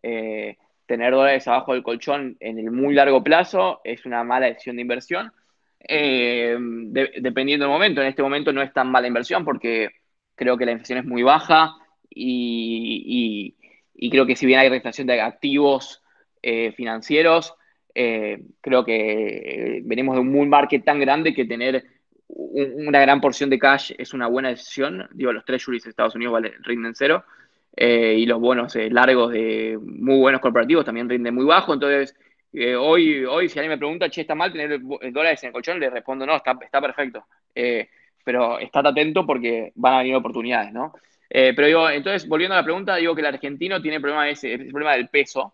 [0.08, 4.76] Eh, tener dólares abajo del colchón en el muy largo plazo es una mala decisión
[4.76, 5.32] de inversión.
[5.80, 9.90] dependiendo del momento, en este momento no es tan mala inversión porque
[10.36, 11.74] creo que la inflación es muy baja
[12.10, 13.56] y,
[14.12, 16.04] creo que si bien hay reflación de activos
[16.76, 17.56] financieros,
[17.96, 21.86] eh, creo que eh, venimos de un muy market tan grande que tener
[22.28, 25.08] una gran porción de cash es una buena decisión.
[25.14, 27.24] Digo, los treasuries de Estados Unidos vale, rinden cero
[27.76, 31.74] eh, y los bonos largos de muy buenos corporativos también rinden muy bajo.
[31.74, 32.16] Entonces,
[32.80, 34.80] hoy, hoy si alguien me pregunta, che, ¿está mal tener
[35.12, 35.80] dólares en el colchón?
[35.80, 37.26] Le respondo, no, está, perfecto.
[38.24, 40.94] pero estate atento porque van a venir oportunidades, ¿no?
[41.28, 44.68] pero digo, entonces, volviendo a la pregunta, digo que el argentino tiene problema ese, el
[44.68, 45.54] problema del peso.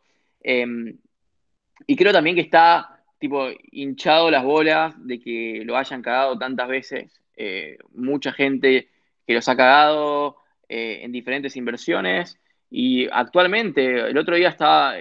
[1.88, 6.68] Y creo también que está, tipo, hinchado las bolas de que lo hayan cagado tantas
[6.68, 7.22] veces.
[7.36, 8.90] Eh, mucha gente
[9.26, 10.38] que los ha cagado
[10.72, 12.40] eh, en diferentes inversiones.
[12.70, 14.94] Y actualmente, el otro día estaba,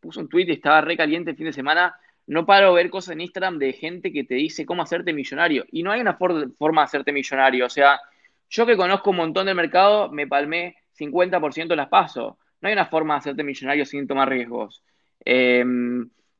[0.00, 1.94] puso un tweet y estaba re caliente el fin de semana.
[2.26, 5.64] No paro de ver cosas en Instagram de gente que te dice cómo hacerte millonario.
[5.72, 7.66] Y no hay una forma de hacerte millonario.
[7.66, 8.00] O sea,
[8.48, 12.38] yo que conozco un montón del mercado, me palmé 50% las paso.
[12.60, 14.82] No hay una forma de hacerte millonario sin tomar riesgos.
[15.24, 15.64] Eh,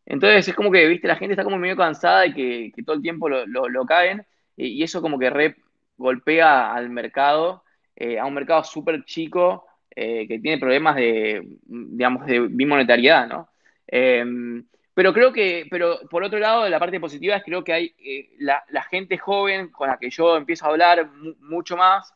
[0.07, 3.03] entonces es como que, viste, la gente está como medio cansada y que, todo el
[3.03, 4.25] tiempo lo, caen
[4.57, 5.57] y, eso como que re
[5.97, 7.65] golpea al mercado,
[7.97, 13.49] eh, a un mercado súper chico eh, que tiene problemas de, digamos, de bimonetariedad, ¿no?
[13.87, 17.95] Em, pero creo que, pero por otro lado, la parte positiva es creo que hay
[17.99, 22.15] eh, la, gente joven con la que yo empiezo a hablar mucho más,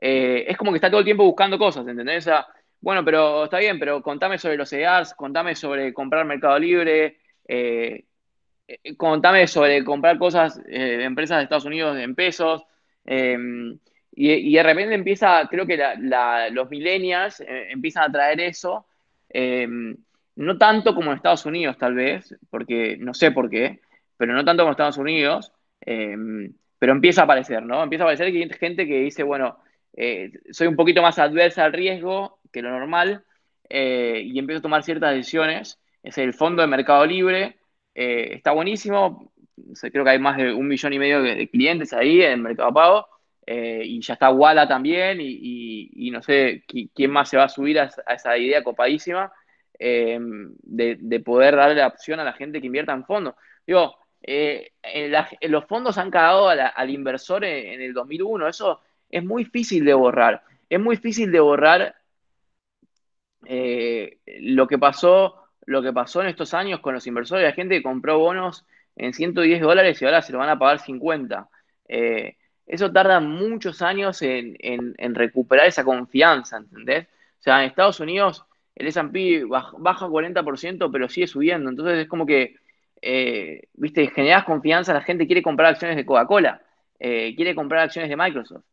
[0.00, 2.28] es como que está todo el tiempo buscando cosas, ¿entendés?
[2.80, 8.04] bueno, pero está bien, pero contame sobre los EARs, contame sobre comprar Mercado Libre, eh,
[8.68, 12.64] eh, contame sobre comprar cosas, eh, empresas de Estados Unidos en pesos.
[13.04, 13.78] Em,
[14.16, 15.78] y, de repente empieza, creo que
[16.50, 18.86] los millennials empiezan a traer eso.
[19.28, 19.96] Em,
[20.36, 23.80] no tanto como en Estados Unidos, tal vez, porque no sé por qué,
[24.16, 27.82] pero no tanto como en Estados Unidos, em, pero empieza a aparecer, ¿no?
[27.82, 29.58] Empieza a aparecer que hay gente que dice, bueno,
[30.50, 33.24] soy un poquito más adversa al riesgo que lo normal
[33.68, 37.58] y empiezo a tomar ciertas decisiones es el fondo de Mercado Libre.
[37.94, 39.32] Eh, está buenísimo.
[39.80, 43.08] Creo que hay más de un millón y medio de, clientes ahí en Mercado Pago.
[43.46, 45.18] Eh, y ya está Walla también.
[45.20, 49.32] Y, no sé quién más se va a subir a, esa idea copadísima
[49.78, 53.34] eh, de, poder darle la opción a la gente que invierta en fondos.
[53.66, 53.96] Digo,
[55.42, 58.48] los fondos han cagado al inversor en, el 2001.
[58.48, 58.80] Eso
[59.10, 60.42] es muy difícil de borrar.
[60.68, 61.94] Es muy difícil de borrar
[63.42, 67.82] lo que pasó lo que pasó en estos años con los inversores, la gente que
[67.82, 71.48] compró bonos en 110 dólares y ahora se lo van a pagar 50.
[71.88, 77.06] Eh, eso tarda muchos años en, recuperar esa confianza, ¿entendés?
[77.38, 81.70] O sea, en Estados Unidos el S&P baja 40%, pero sigue subiendo.
[81.70, 82.56] Entonces es como que,
[83.00, 86.60] eh, viste, generas confianza, la gente quiere comprar acciones de Coca-Cola,
[86.98, 88.64] eh, quiere comprar acciones de Microsoft.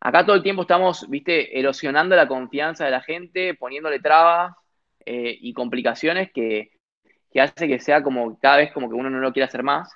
[0.00, 4.54] acá todo el tiempo estamos, viste, erosionando la confianza de la gente, poniéndole trabas
[5.04, 6.70] eh, y complicaciones que,
[7.32, 9.90] que, hace que sea como cada vez como que uno no lo quiere hacer más.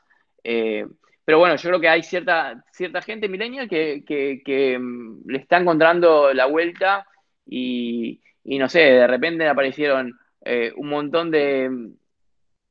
[1.31, 6.35] Pero bueno, yo creo que hay cierta, cierta gente millennial que, mm, le está encontrando
[6.35, 7.07] la vuelta
[7.47, 11.93] y, y no sé, de repente aparecieron eh, un montón de,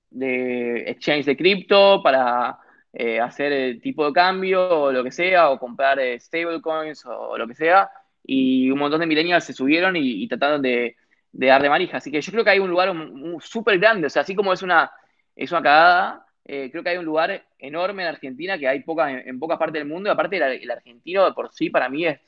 [0.09, 2.59] de exchange de cripto para
[2.91, 7.37] eh, hacer el tipo de cambio o lo que sea, o comprar eh, stablecoins o,
[7.37, 7.89] lo que sea,
[8.25, 10.97] y un montón de millennials se subieron y, trataron de,
[11.31, 11.95] de darle marija.
[11.95, 12.93] Así que yo creo que hay un lugar
[13.39, 14.91] súper grande, o sea, así como es una,
[15.33, 19.11] es una cagada, eh, creo que hay un lugar enorme en Argentina que hay poca,
[19.11, 22.19] en, pocas partes del mundo, y aparte el, argentino de por sí para mí es,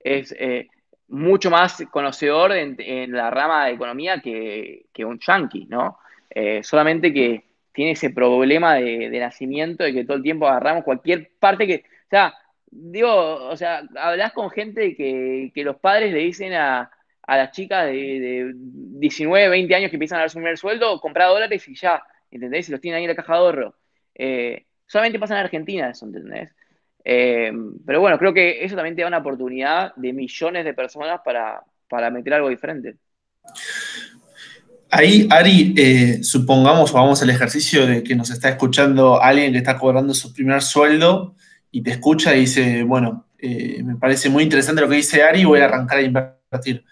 [0.00, 0.66] es
[1.08, 5.98] mucho más conocedor en, la rama de economía que, que un yankee, ¿no?
[6.62, 11.66] solamente que tiene ese problema de, nacimiento de que todo el tiempo agarramos cualquier parte
[11.66, 12.34] que, o sea,
[12.70, 16.90] digo, o sea, hablas con gente que, que los padres le dicen a,
[17.26, 21.28] a las chicas de, 19, 20 años que empiezan a dar su primer sueldo, comprar
[21.28, 22.02] dólares y ya,
[22.34, 22.68] ¿entendés?
[22.68, 23.74] Y los tienen ahí en la caja de ahorro.
[24.14, 26.50] Eh, solamente pasa en Argentina eso, ¿entendés?
[27.04, 27.52] Eh,
[27.84, 31.62] pero bueno, creo que eso también te da una oportunidad de millones de personas para,
[31.88, 32.96] para meter algo diferente.
[34.90, 39.58] Ahí, Ari, eh, supongamos o vamos al ejercicio de que nos está escuchando alguien que
[39.58, 41.34] está cobrando su primer sueldo
[41.70, 45.44] y te escucha y dice, bueno, eh, me parece muy interesante lo que dice Ari,
[45.44, 46.84] voy a arrancar a invertir.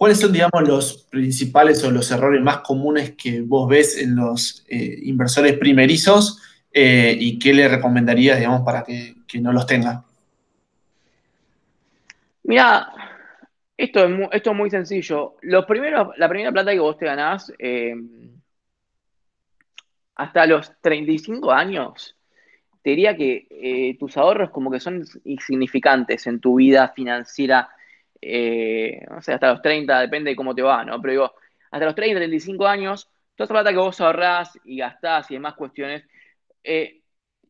[0.00, 4.64] ¿Cuáles son, digamos, los principales o los errores más comunes que vos ves en los
[4.66, 6.40] eh, inversores primerizos
[6.72, 10.02] y qué le recomendarías, digamos, para que, no los tenga?
[12.44, 12.90] Mira,
[13.76, 15.36] esto es, muy, esto es muy sencillo.
[15.42, 17.94] Los primeros, la primera plata que vos te ganás eh,
[20.14, 22.16] hasta los 35 años,
[22.82, 27.68] te diría que eh, tus ahorros como que son insignificantes en tu vida financiera.
[28.20, 31.00] Eh, no sé, hasta los 30, depende de cómo te va, ¿no?
[31.00, 31.34] Pero digo,
[31.70, 35.54] hasta los 30, 35 años, toda esa plata que vos ahorrás y gastás y demás
[35.54, 36.04] cuestiones,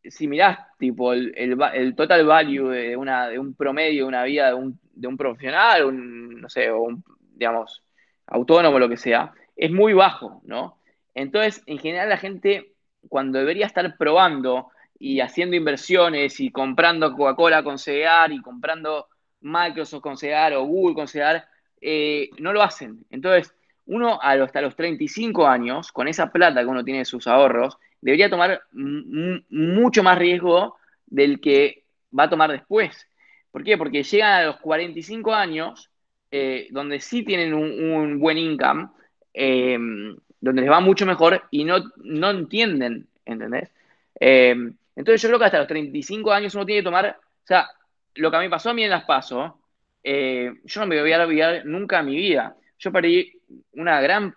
[0.04, 4.54] si mirás tipo el, total value de, una, de un promedio de una vida de
[4.54, 7.04] un, de un profesional, un, no sé, un,
[7.34, 7.82] digamos,
[8.26, 10.78] autónomo, lo que sea, es muy bajo, ¿no?
[11.14, 12.72] Entonces, en general la gente,
[13.08, 19.08] cuando debería estar probando y haciendo inversiones y comprando Coca-Cola con CEAR y comprando
[19.40, 21.46] Microsoft con CEAR o Google con CEAR,
[21.80, 23.04] eh, no lo hacen.
[23.10, 23.54] Entonces,
[23.86, 28.30] uno hasta los 35 años, con esa plata que uno tiene de sus ahorros, debería
[28.30, 30.76] tomar mucho más riesgo
[31.06, 31.84] del que
[32.16, 33.06] va a tomar después.
[33.50, 33.76] ¿Por qué?
[33.76, 35.90] Porque llegan a los 45 años,
[36.30, 38.88] eh, donde sí tienen un, buen income,
[39.34, 43.70] em, donde les va mucho mejor y no, no entienden, ¿entendés?
[44.14, 47.68] Em, entonces yo creo que hasta los 35 años uno tiene que tomar, o sea,
[48.14, 49.60] lo que a mí pasó a mí en las PASO,
[50.02, 52.56] eh, yo no me voy a olvidar nunca en mi vida.
[52.78, 53.32] Yo perdí
[53.72, 54.34] una gran,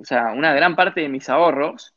[0.00, 1.94] o sea, una gran parte de mis ahorros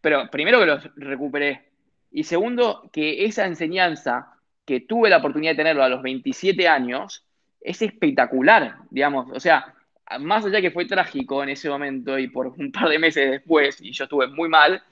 [0.00, 1.68] pero primero que los recuperé.
[2.10, 4.32] Y segundo, que esa enseñanza
[4.64, 7.24] que tuve la oportunidad de tenerlo a los 27 años
[7.60, 9.30] es espectacular, digamos.
[9.32, 9.74] O sea,
[10.18, 13.80] más allá que fue trágico en ese momento y por un par de meses después,
[13.80, 14.82] y yo estuve muy mal,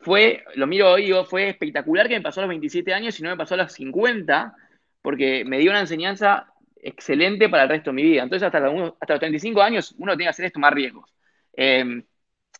[0.00, 3.30] fue, lo miro hoy, fue espectacular que me pasó a los 27 años y no
[3.30, 4.54] me pasó a los 50,
[5.02, 8.22] porque me dio una enseñanza excelente para el resto de mi vida.
[8.22, 11.12] Entonces, hasta los, hasta los 35 años, uno tiene que hacer esto más riesgos.
[11.56, 12.02] Eh,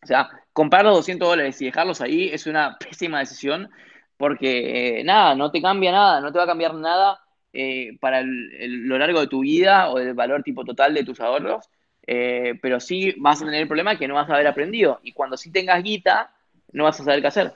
[0.02, 3.70] o sea, comprar los 200 dólares y dejarlos ahí es una pésima decisión
[4.16, 7.20] porque eh, nada, no te cambia nada, no te va a cambiar nada
[7.52, 11.68] eh, para lo largo de tu vida o del valor tipo total de tus ahorros,
[12.06, 15.12] eh, pero sí vas a tener el problema que no vas a haber aprendido y
[15.12, 16.32] cuando sí tengas guita,
[16.72, 17.52] no vas a saber qué hacer.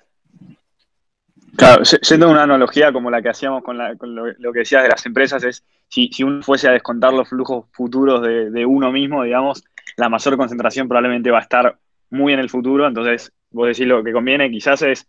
[1.57, 5.43] Claro, siendo una analogía como la que hacíamos con, lo, que decías de las empresas,
[5.45, 9.65] es si, uno fuese a descontar los flujos futuros de, uno mismo, digamos,
[9.97, 11.79] la mayor concentración probablemente va a estar
[12.11, 15.09] muy en el futuro, entonces vos decís lo que conviene quizás es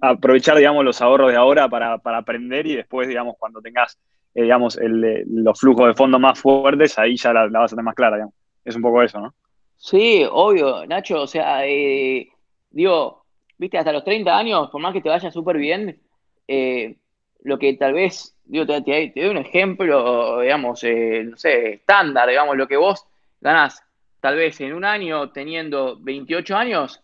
[0.00, 3.98] aprovechar, digamos, los ahorros de ahora para, aprender y después, digamos, cuando tengas,
[4.34, 7.94] eh, digamos, los flujos de fondo más fuertes, ahí ya la, vas a tener más
[7.94, 8.34] clara, digamos.
[8.64, 9.34] Es un poco eso, ¿no?
[9.76, 12.28] Sí, obvio, Nacho, o sea, eh,
[12.70, 13.21] digo,
[13.62, 16.00] viste, hasta los 30 años, por más que te vaya súper bien,
[16.48, 16.96] eh,
[17.44, 22.56] lo que tal vez, digo, te, te, doy un ejemplo, digamos, no sé, estándar, digamos,
[22.56, 23.06] lo que vos
[23.40, 23.82] ganás
[24.18, 27.00] tal vez en un año teniendo 28 años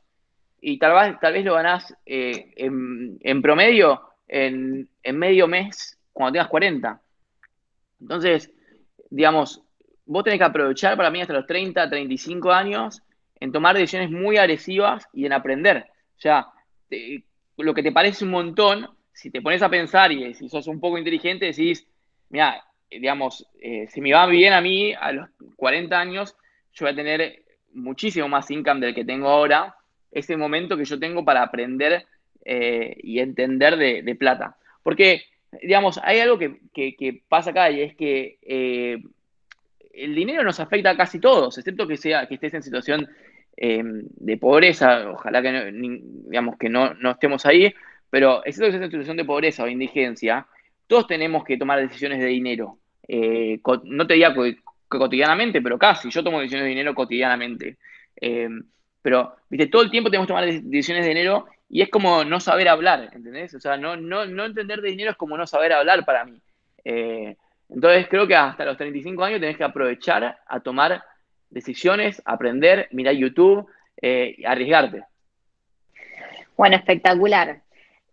[0.60, 6.48] y tal vez, tal vez lo ganás eh, en, promedio en, medio mes cuando tengas
[6.48, 7.00] 40.
[8.00, 8.52] Entonces,
[9.10, 9.62] digamos,
[10.06, 13.00] vos tenés que aprovechar para mí hasta los 30, 35 años
[13.38, 15.86] en tomar decisiones muy agresivas y en aprender.
[16.18, 16.48] O sea,
[17.56, 20.80] lo que te parece un montón, si te pones a pensar y si sos un
[20.80, 21.86] poco inteligente, decís,
[22.28, 26.36] mira, digamos, eh, si me va bien a mí, a los 40 años,
[26.72, 27.42] yo voy a tener
[27.72, 29.76] muchísimo más income del que tengo ahora,
[30.10, 32.06] ese momento que yo tengo para aprender
[32.44, 34.56] eh, y entender de, plata.
[34.82, 35.22] Porque,
[35.62, 38.98] digamos, hay algo que, pasa acá y es que eh,
[39.92, 43.08] el dinero nos afecta a casi todos, excepto que, sea, que estés en situación
[43.60, 47.74] de pobreza, ojalá que, digamos, que no, no estemos ahí,
[48.10, 50.46] pero excepto que estés en situación de pobreza o indigencia,
[50.86, 52.78] todos tenemos que tomar decisiones de dinero.
[53.06, 54.34] Eh, no te diría
[54.88, 56.10] cotidianamente, pero casi.
[56.10, 57.78] Yo tomo decisiones de dinero cotidianamente.
[58.20, 58.48] Eh,
[59.02, 62.40] pero, viste, todo el tiempo tenemos que tomar decisiones de dinero y es como no
[62.40, 63.54] saber hablar, ¿entendés?
[63.54, 66.40] O sea, no, no, no entender de dinero es como no saber hablar para mí.
[66.84, 67.36] Eh,
[67.68, 71.02] entonces, creo que hasta los 35 años tenés que aprovechar a tomar
[71.50, 73.66] decisiones, aprender, mirar YouTube,
[74.44, 75.04] arriesgarte.
[76.56, 77.62] Bueno, espectacular.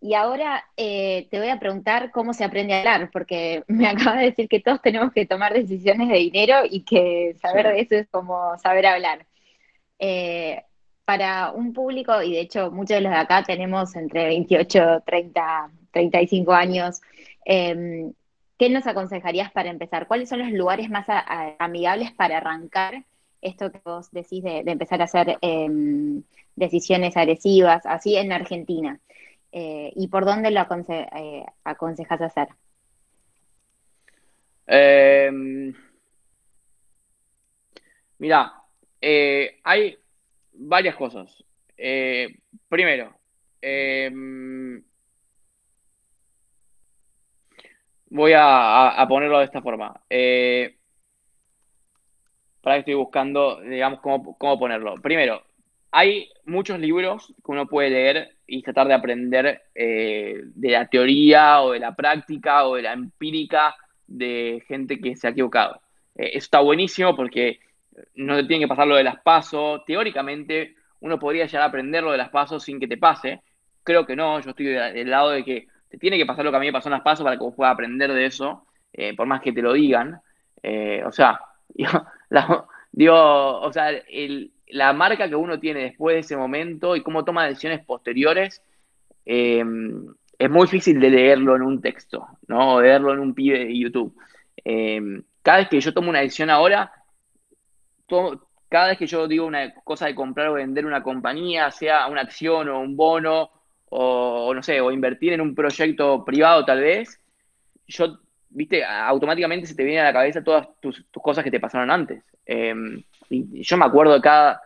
[0.00, 4.18] Y ahora eh, te voy a preguntar cómo se aprende a hablar, porque me acaba
[4.18, 7.96] de decir que todos tenemos que tomar decisiones de dinero y que saber de eso
[7.96, 9.26] es como saber hablar.
[9.98, 10.62] Eh,
[11.04, 15.70] para un público, y de hecho muchos de los de acá tenemos entre 28, 30,
[15.92, 17.00] 35 años,
[17.44, 18.12] em,
[18.58, 20.06] ¿qué nos aconsejarías para empezar?
[20.08, 21.06] ¿Cuáles son los lugares más
[21.58, 23.04] amigables para arrancar
[23.46, 26.22] esto que vos decís de, empezar a hacer em,
[26.56, 29.00] decisiones agresivas, así en Argentina?
[29.52, 32.48] Eh, y por dónde lo eh, aconsejas hacer?
[34.66, 35.72] Em,
[38.18, 38.52] mira,
[39.00, 39.96] eh, hay
[40.52, 41.42] varias cosas.
[42.68, 43.14] primero,
[43.62, 44.82] em,
[48.10, 50.02] voy a, ponerlo de esta forma.
[52.66, 54.96] Para que estoy buscando, digamos, cómo, cómo ponerlo.
[55.00, 55.40] Primero,
[55.92, 61.62] hay muchos libros que uno puede leer y tratar de aprender eh, de la teoría
[61.62, 63.76] o de la práctica o de la empírica
[64.08, 65.80] de gente que se ha equivocado.
[66.16, 67.60] Eh, eso está buenísimo porque
[68.16, 69.84] no te tiene que pasar lo de las pasos.
[69.84, 73.42] Teóricamente, uno podría llegar a aprender lo de las pasos sin que te pase.
[73.84, 76.56] Creo que no, yo estoy del lado de que te tiene que pasar lo que
[76.56, 79.14] a mí me pasó en las pasos para que vos puedas aprender de eso, eh,
[79.14, 80.20] por más que te lo digan.
[81.04, 81.38] o sea,
[82.92, 87.24] digo, o sea, el, la marca que uno tiene después de ese momento y cómo
[87.24, 88.62] toma decisiones posteriores,
[89.24, 92.74] em, es muy difícil de leerlo en un texto, ¿no?
[92.74, 94.14] O de leerlo en un pibe de YouTube.
[94.64, 96.92] Em, cada vez que yo tomo una decisión ahora,
[98.68, 102.22] cada vez que yo digo una cosa de comprar o vender una compañía, sea una
[102.22, 103.50] acción o un bono,
[103.88, 107.20] o, no sé, o invertir en un proyecto privado tal vez,
[107.86, 108.18] yo,
[108.50, 112.22] viste, automáticamente se te vienen a la cabeza todas tus, cosas que te pasaron antes.
[112.44, 114.60] Em, y yo me acuerdo de cada,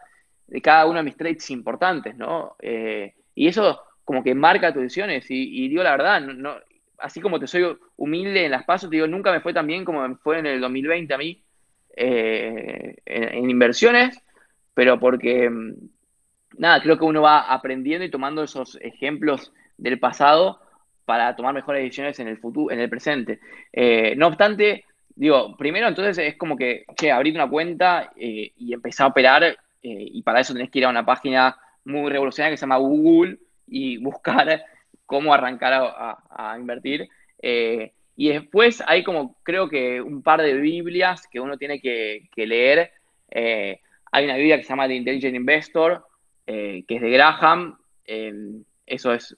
[0.47, 2.57] de cada uno de mis trades importantes, ¿no?
[2.61, 5.27] Eh, y eso como que marca tus decisiones.
[5.31, 6.23] Y, digo la verdad,
[6.99, 9.85] así como te soy humilde en las pasos, te digo, nunca me fue tan bien
[9.85, 11.43] como fue en el 2020 a mí
[11.97, 14.21] eh, en, inversiones,
[14.75, 15.75] pero porque, mm,
[16.59, 20.61] nada, creo que uno va aprendiendo y tomando esos ejemplos del pasado
[21.11, 23.41] para tomar mejores decisiones en el futuro, en el presente.
[23.73, 24.85] Eh, no obstante,
[25.17, 29.43] digo, primero entonces es como que, che, abrir una cuenta eh, y empezar a operar,
[29.43, 32.77] eh, y para eso tenés que ir a una página muy revolucionaria que se llama
[32.77, 34.65] Google y buscar
[35.05, 35.73] cómo arrancar
[36.31, 37.09] a, invertir.
[37.43, 42.93] Y después hay como, creo que un par de Biblias que uno tiene que, leer.
[43.33, 46.07] hay una Biblia que se llama The Intelligent Investor,
[46.47, 47.79] que es de Graham.
[48.87, 49.37] eso es,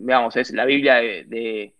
[0.00, 1.74] digamos, es la Biblia de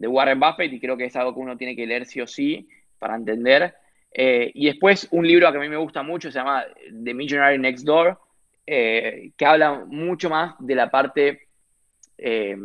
[0.00, 2.26] de Warren Buffett y creo que es algo que uno tiene que leer sí o
[2.26, 2.66] sí
[2.98, 3.74] para entender.
[4.12, 6.64] Eh, y después un libro que a mí me gusta mucho se llama
[7.04, 8.18] The Millionaire Next Door,
[8.66, 11.48] eh, que habla mucho más de la parte
[12.16, 12.56] eh,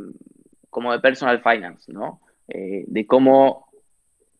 [0.69, 2.21] como de personal finance, ¿no?
[2.47, 3.67] de cómo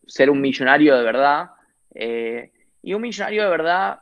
[0.06, 1.50] ser un millonario de verdad.
[1.92, 3.98] y un millonario de verdad,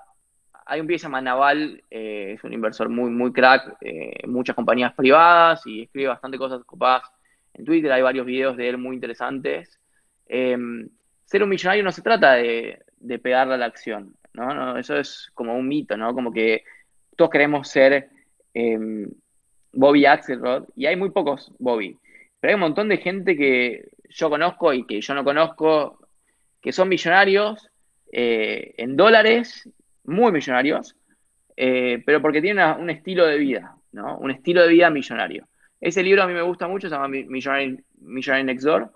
[0.67, 4.57] hay un pie que se llama Naval, es un inversor muy, muy crack, en muchas
[4.57, 7.03] compañías privadas y escribe bastante cosas copadas
[7.55, 9.81] en Twitter hay varios videos de él muy interesantes.
[10.27, 10.89] Em,
[11.25, 12.81] ser un millonario no se trata de,
[13.23, 14.77] pegarle a la acción, ¿no?
[14.77, 16.13] Eso es como un mito, ¿no?
[16.15, 16.65] Como que
[17.17, 18.09] todos queremos ser
[18.55, 19.09] em,
[19.73, 21.99] Bobby Axelrod y hay muy pocos Bobby.
[22.41, 25.99] Pero hay un montón de gente que yo conozco y que yo no conozco
[26.61, 27.71] que son millonarios
[28.11, 29.69] eh, en dólares,
[30.05, 30.97] muy millonarios,
[31.57, 34.19] eh, pero porque tienen un estilo de vida, ¿no?
[34.19, 35.47] Un estilo de vida millonario.
[35.81, 38.91] Ese libro a mí me gusta mucho, se llama Millionaire, Next Door.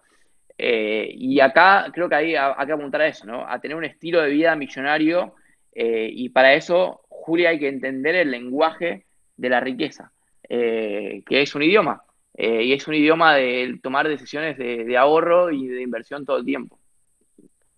[0.57, 3.47] Eh, y acá creo que hay que apuntar a eso, ¿no?
[3.47, 5.35] A tener un estilo de vida millonario.
[5.73, 9.05] Eh, y para eso, Julia, hay que entender el lenguaje
[9.37, 10.11] de la riqueza,
[10.49, 12.03] que es un idioma.
[12.37, 16.79] y es un idioma de tomar decisiones de, ahorro y de inversión todo el tiempo.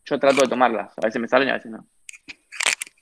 [0.04, 0.92] yo trato de tomarlas.
[0.98, 1.86] A veces me salen a veces no.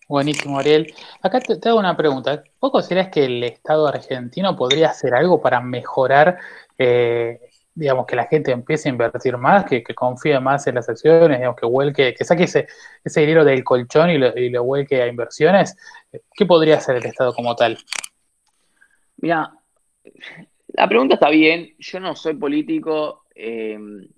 [0.09, 0.95] Buenísimo, Ariel.
[1.21, 2.43] Acá te, hago una pregunta.
[2.59, 6.39] ¿Vos considerás que el Estado argentino podría hacer algo para mejorar,
[6.79, 7.39] eh,
[7.75, 11.61] digamos, que la gente empiece a invertir más, que, confíe más en las acciones, digamos,
[11.61, 12.67] que vuelque, que saque ese,
[13.05, 15.77] dinero del colchón y lo, y vuelque a inversiones?
[16.35, 17.77] ¿Qué podría hacer el Estado como tal?
[19.19, 19.53] Mira,
[20.69, 21.75] la pregunta está bien.
[21.79, 23.27] Yo no soy político.
[23.35, 24.11] Eh, el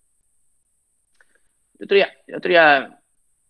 [1.81, 3.01] otro día, día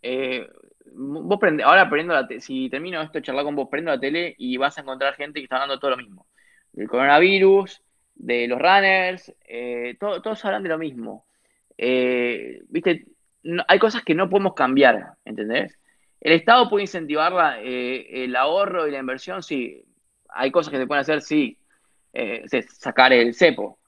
[0.00, 0.48] eh,
[0.92, 4.34] vos prende, ahora prendo la si termino esto de charlar con vos, prendo la tele
[4.38, 6.26] y vas a encontrar gente que está hablando todo lo mismo.
[6.72, 7.82] Del coronavirus,
[8.14, 11.26] de los runners, eh, todos hablan de lo mismo.
[11.76, 13.06] Eh, viste,
[13.66, 15.78] hay cosas que no podemos cambiar, ¿entendés?
[16.20, 19.82] El Estado puede incentivar eh, el ahorro y la inversión, sí.
[20.28, 21.58] Hay cosas que se pueden hacer, sí.
[22.68, 23.78] sacar el cepo,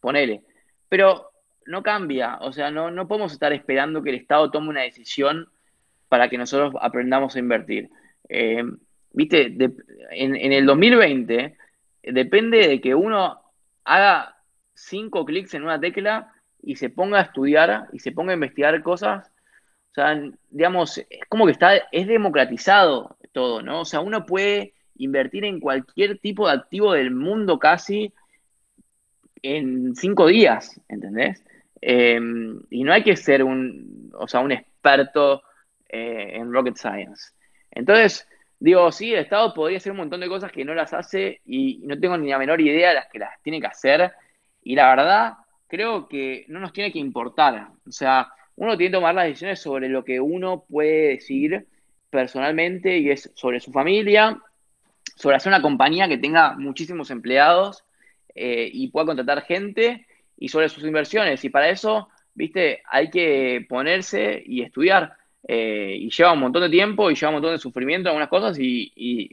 [0.00, 0.42] ponele.
[0.88, 1.30] Pero
[1.66, 5.48] no cambia, o sea, no, no podemos estar esperando que el Estado tome una decisión
[6.08, 7.90] para que nosotros aprendamos a invertir.
[8.28, 8.62] Eh,
[9.12, 9.56] viste,
[10.10, 11.56] en, el 2020
[12.02, 13.40] depende de que uno
[13.84, 14.36] haga
[14.74, 16.32] cinco clics en una tecla
[16.62, 19.28] y se ponga a estudiar y se ponga a investigar cosas.
[19.90, 23.80] O sea, digamos, es como que está, es democratizado todo, ¿no?
[23.80, 28.12] O sea, uno puede invertir en cualquier tipo de activo del mundo casi
[29.42, 31.44] en cinco días, ¿entendés?
[31.80, 32.18] Eh,
[32.70, 35.42] y no hay que ser un, o sea, un experto
[35.88, 37.32] eh, en Rocket Science.
[37.70, 38.26] Entonces,
[38.58, 41.80] digo, sí, el Estado podría hacer un montón de cosas que no las hace y
[41.84, 44.12] no tengo ni la menor idea de las que las tiene que hacer.
[44.62, 45.34] Y la verdad,
[45.68, 47.68] creo que no nos tiene que importar.
[47.86, 51.66] O sea, uno tiene que tomar las decisiones sobre lo que uno puede decir
[52.10, 54.40] personalmente y es sobre su familia,
[55.16, 57.84] sobre hacer una compañía que tenga muchísimos empleados
[58.34, 60.06] eh, y pueda contratar gente
[60.36, 61.44] y sobre sus inversiones.
[61.44, 65.16] Y para eso, viste, hay que ponerse y estudiar.
[65.48, 68.28] Eh, y lleva un montón de tiempo y lleva un montón de sufrimiento en algunas
[68.28, 69.30] cosas y,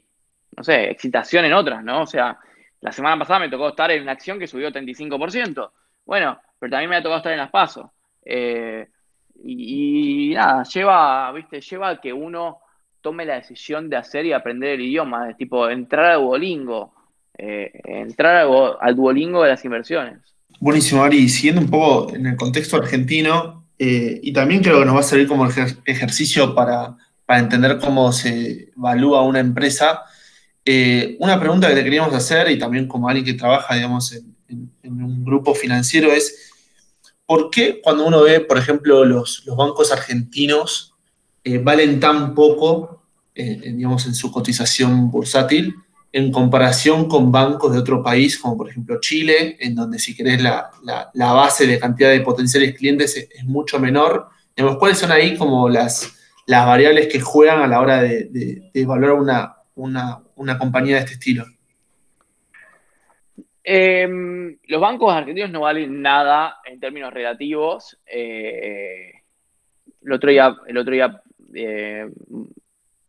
[0.55, 2.01] no sé, excitación en otras, ¿no?
[2.01, 2.37] O sea,
[2.81, 5.71] la semana pasada me tocó estar en una acción que subió 35%.
[6.05, 7.87] Bueno, pero también me ha tocado estar en las pasos.
[8.23, 8.87] Eh,
[9.43, 12.59] y, nada, lleva, viste, lleva a que uno
[13.01, 16.93] tome la decisión de hacer y aprender el idioma, de tipo entrar al Duolingo,
[17.37, 18.47] eh, entrar
[18.79, 20.19] al, Duolingo de las inversiones.
[20.59, 21.27] Buenísimo, Ari.
[21.27, 25.03] Siguiendo un poco en el contexto argentino, eh, y también creo que nos va a
[25.03, 25.47] servir como
[25.85, 26.97] ejercicio para,
[27.27, 30.03] entender cómo se evalúa una empresa.
[30.63, 34.33] Eh, una pregunta que te queríamos hacer, y también como alguien que trabaja, digamos, en,
[34.83, 36.51] un grupo financiero, es
[37.25, 40.93] ¿por qué cuando uno ve, por ejemplo, los, bancos argentinos
[41.43, 43.03] eh, valen tan poco,
[43.33, 45.75] digamos, en su cotización bursátil?
[46.13, 50.41] En comparación con bancos de otro país, como por ejemplo Chile, en donde si querés
[50.41, 50.69] la,
[51.13, 54.29] base de cantidad de potenciales clientes es, mucho menor.
[54.77, 56.15] ¿Cuáles son ahí como las,
[56.47, 61.45] variables que juegan a la hora de, evaluar una, una, compañía de este estilo?
[63.63, 67.97] Em, los bancos argentinos no valen nada en términos relativos.
[68.05, 69.13] Eh,
[70.05, 71.23] el otro día, el otro día
[71.55, 72.07] eh,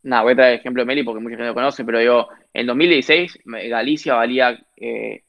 [0.01, 2.29] nada, voy a traer el ejemplo de Meli porque mucha gente lo conoce, pero digo,
[2.55, 5.23] en 2016 Galicia valía eh,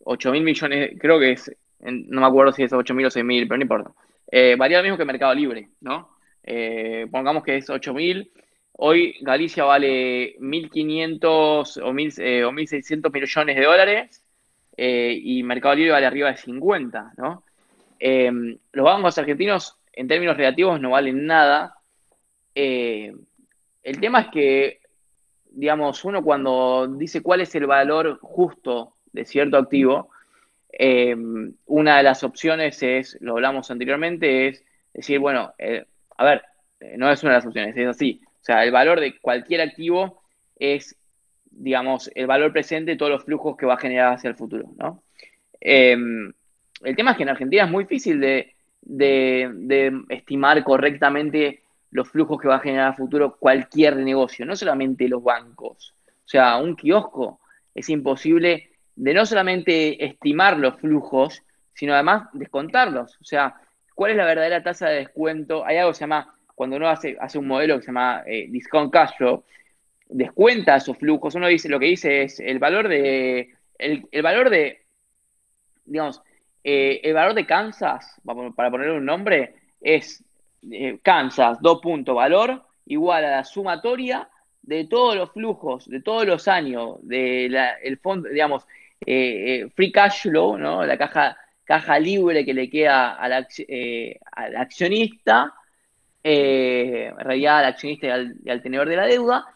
[0.00, 3.22] 8 mil millones, creo que es, no me acuerdo si es 8 mil o 6
[3.22, 3.90] mil, pero no importa.
[4.32, 6.16] Eh, valía lo mismo que Mercado Libre, ¿no?
[6.42, 8.32] Eh, pongamos que es 8 mil.
[8.72, 14.24] Hoy Galicia vale 1.500 o, 1, eh, 1.600 millones de dólares
[14.76, 17.44] y Mercado Libre vale arriba de 50, ¿no?
[18.00, 21.76] los bancos argentinos en términos relativos no valen nada.
[22.54, 24.80] El tema es que,
[25.54, 30.10] digamos, uno cuando dice cuál es el valor justo de cierto activo,
[30.72, 31.16] eh,
[31.66, 35.84] una de las opciones es, lo hablamos anteriormente, es decir, bueno, eh,
[36.16, 36.42] a ver,
[36.80, 38.20] eh, no es una de las opciones, es así.
[38.26, 40.22] O sea, el valor de cualquier activo
[40.58, 40.96] es,
[41.50, 44.70] digamos, el valor presente de todos los flujos que va a generar hacia el futuro,
[44.76, 45.02] ¿no?
[45.60, 48.54] el tema es que en Argentina es muy difícil de
[50.10, 51.63] estimar correctamente
[51.94, 55.94] los flujos que va a generar a futuro cualquier negocio, no solamente los bancos.
[56.08, 57.38] O sea, un kiosco
[57.72, 63.16] es imposible de no solamente estimar los flujos, sino además descontarlos.
[63.20, 63.54] O sea,
[63.94, 65.64] ¿cuál es la verdadera tasa de descuento?
[65.64, 68.48] Hay algo que se llama, cuando uno hace, hace un modelo que se llama eh,
[68.50, 69.44] discount cash flow,
[70.08, 71.36] descuenta esos flujos.
[71.36, 74.82] Uno dice, lo que dice es el valor de, el, valor de,
[75.84, 76.20] digamos,
[76.64, 78.20] eh, el valor de Kansas,
[78.56, 80.24] para ponerle un nombre, es
[80.70, 84.28] eh, Kansas, dos puntos, valor igual a la sumatoria
[84.62, 88.66] de todos los flujos, de todos los años, del el fondo, digamos,
[89.06, 90.84] eh, eh, free cash flow, ¿no?
[90.84, 93.32] La caja, caja libre que le queda al,
[94.56, 95.52] accionista,
[96.22, 99.46] eh, en realidad al accionista y al, tenedor de la deuda,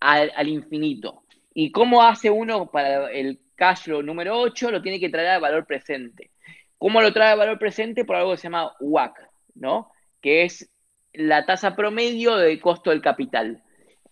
[0.00, 1.22] al, infinito.
[1.54, 4.72] ¿Y cómo hace uno para el cash flow número 8?
[4.72, 6.30] Lo tiene que traer al valor presente.
[6.76, 8.04] ¿Cómo lo trae al valor presente?
[8.04, 9.92] Por algo que se llama WAC, ¿no?
[10.24, 10.70] Que es
[11.12, 13.62] la tasa promedio de costo del capital.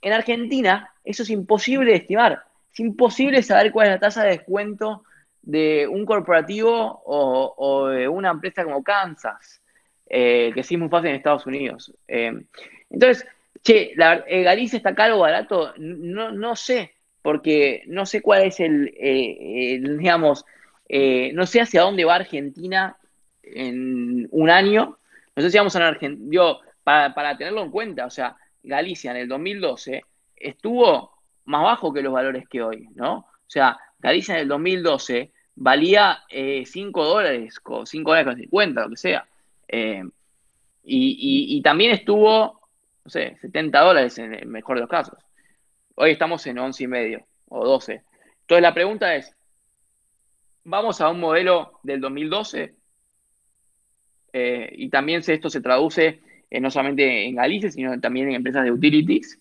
[0.02, 2.44] En Argentina, eso es imposible de estimar.
[2.70, 5.04] Es imposible saber cuál es la tasa de descuento
[5.40, 9.62] de un corporativo o, de una empresa como Kansas,
[10.06, 11.94] eh, que sí es muy fácil en Estados Unidos.
[12.06, 12.44] Eh,
[12.90, 13.26] entonces,
[13.62, 16.92] che, la, eh, Galicia está caro o barato, no, no sé,
[17.22, 18.92] porque no sé cuál es el,
[19.98, 20.44] digamos,
[20.88, 22.98] no sé hacia dónde va Argentina
[23.42, 24.98] en un año.
[25.34, 26.28] No sé si vamos a Argentina.
[26.30, 30.04] Yo, para, para tenerlo en cuenta, o sea, Galicia en el 2012
[30.36, 31.12] estuvo
[31.44, 33.18] más bajo que los valores que hoy, ¿no?
[33.18, 38.90] O sea, Galicia en el 2012 valía 5 eh, dólares, 5 dólares con 50, lo
[38.90, 39.28] que sea.
[39.68, 40.02] Eh,
[40.84, 42.68] y, también estuvo,
[43.04, 45.18] no sé, 70 dólares en el mejor de los casos.
[45.94, 48.02] Hoy estamos en 11 y medio o 12.
[48.40, 49.36] Entonces la pregunta es,
[50.64, 52.74] ¿vamos a un modelo del 2012?
[54.32, 56.20] Eh, y también esto se traduce
[56.50, 59.38] no solamente en Galicia, sino también en empresas de utilities.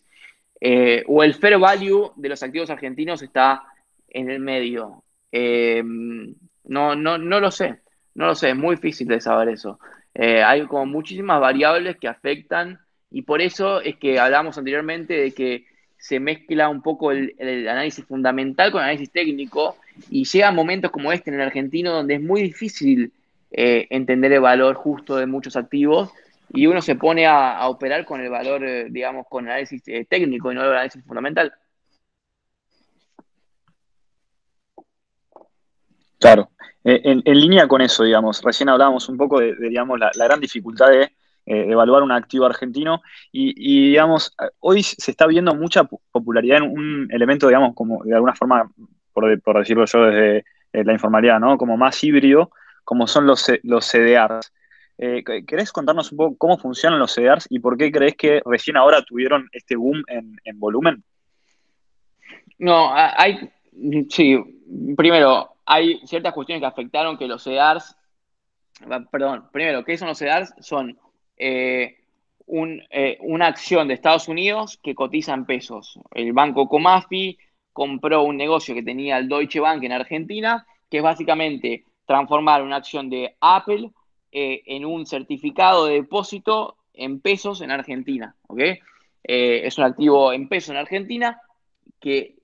[1.07, 3.63] o el fair value de los activos argentinos está
[4.09, 5.03] en el medio.
[5.31, 7.79] Eh, no, no, no lo sé,
[8.15, 9.79] no lo sé, es muy difícil de saber eso.
[10.13, 12.79] Eh, hay como muchísimas variables que afectan
[13.09, 15.65] y por eso es que hablamos anteriormente de que
[15.97, 17.35] se mezcla un poco el,
[17.67, 19.77] análisis fundamental con el análisis técnico
[20.09, 23.11] y llegan momentos como este en el argentino donde es muy difícil
[23.51, 26.11] eh, entender el valor justo de muchos activos
[26.53, 30.63] y uno se pone a, operar con el valor, digamos, con análisis técnico y no
[30.63, 31.53] el análisis fundamental.
[36.21, 36.51] Claro,
[36.83, 40.89] eh, en, línea con eso, digamos, recién hablábamos un poco de, digamos, la, gran dificultad
[40.89, 41.03] de
[41.45, 47.07] eh, evaluar un activo argentino y, digamos, hoy se está viendo mucha popularidad en un
[47.11, 48.71] elemento, digamos, como de alguna forma,
[49.13, 50.37] por, decirlo yo desde
[50.73, 51.57] eh, la informalidad, ¿no?
[51.57, 52.51] Como más híbrido,
[52.83, 54.51] como son los, los CDRs.
[54.97, 59.01] ¿Querés contarnos un poco cómo funcionan los CDRs y por qué crees que recién ahora
[59.01, 61.03] tuvieron este boom en, en volumen?
[62.61, 63.49] No, hay,
[64.09, 64.37] sí,
[64.95, 67.97] primero, hay ciertas cuestiones que afectaron que los CEDARs,
[69.11, 70.53] perdón, primero, ¿qué son los CEDARs?
[70.59, 70.95] Son
[71.37, 71.97] eh,
[72.47, 75.99] eh, una acción de Estados Unidos que cotiza en pesos.
[76.11, 77.39] El banco Comafi
[77.73, 82.77] compró un negocio que tenía el Deutsche Bank en Argentina, que es básicamente transformar una
[82.77, 83.91] acción de Apple
[84.31, 88.35] eh, en un certificado de depósito en pesos en Argentina.
[89.23, 91.41] es un activo en pesos en Argentina
[91.99, 92.35] que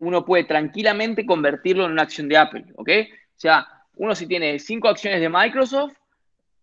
[0.00, 2.88] uno puede tranquilamente convertirlo en una acción de Apple, ¿ok?
[2.88, 5.92] O sea, uno si tiene cinco acciones de Microsoft,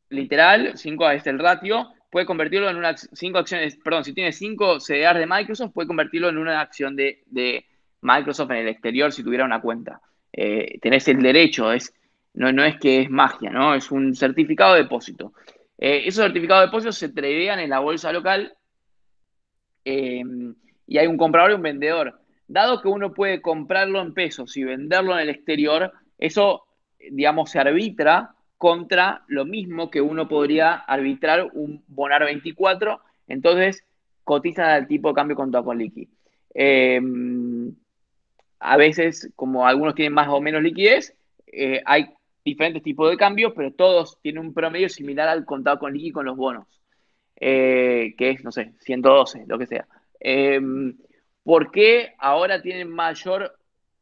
[0.09, 4.79] literal, cinco es el ratio, puede convertirlo en una, cinco acciones, perdón, si tiene cinco
[4.79, 7.23] CDR de Microsoft, puede convertirlo en una acción de,
[8.01, 10.01] Microsoft en el exterior si tuviera una cuenta.
[10.39, 11.91] Eh, tenés el derecho, es,
[12.35, 13.73] no, no es que es magia, ¿no?
[13.73, 15.33] Es un certificado de depósito.
[15.79, 18.53] Eh, esos certificados de depósito se tradean en la bolsa local
[19.83, 20.23] eh,
[20.85, 24.63] y hay un comprador y un vendedor dado que uno puede comprarlo en pesos y
[24.63, 26.65] venderlo en el exterior, eso,
[27.11, 33.83] digamos, se arbitra contra lo mismo que uno podría arbitrar un Bonar 24, entonces
[34.23, 36.07] cotiza al tipo de cambio con con liqui.
[38.59, 41.15] A veces, como algunos tienen más o menos liquidez,
[41.47, 45.93] eh, hay diferentes tipos de cambios, pero todos tienen un promedio similar al contado con
[45.93, 46.67] liqui con los bonos,
[47.35, 49.87] eh, que es, no sé, 112, lo que sea.
[50.19, 50.97] Em,
[51.43, 53.57] ¿Por qué ahora tienen mayor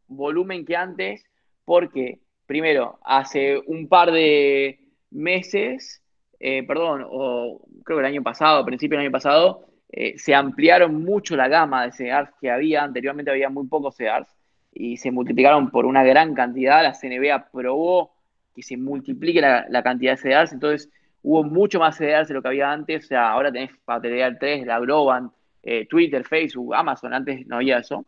[0.08, 1.26] volumen que antes?
[1.66, 4.80] Porque, primero, hace un par de
[5.12, 6.02] meses,
[6.40, 9.68] eh, perdón, o creo que el año pasado, a principios del año pasado,
[10.18, 12.84] se ampliaron mucho la gama de CEDARs que había.
[12.84, 14.28] Anteriormente había muy pocos CEDARs
[14.76, 16.84] y se multiplicaron por una gran cantidad.
[16.84, 18.14] La CNB aprobó
[18.54, 20.90] que se multiplique la, cantidad de CEDARs, entonces
[21.24, 23.06] hubo mucho más CEDARs de lo que había antes.
[23.06, 23.72] O sea, ahora tenés
[24.02, 25.32] tener 3, la Globant,
[25.64, 28.06] eh, Twitter, Facebook, Amazon, antes no había eso.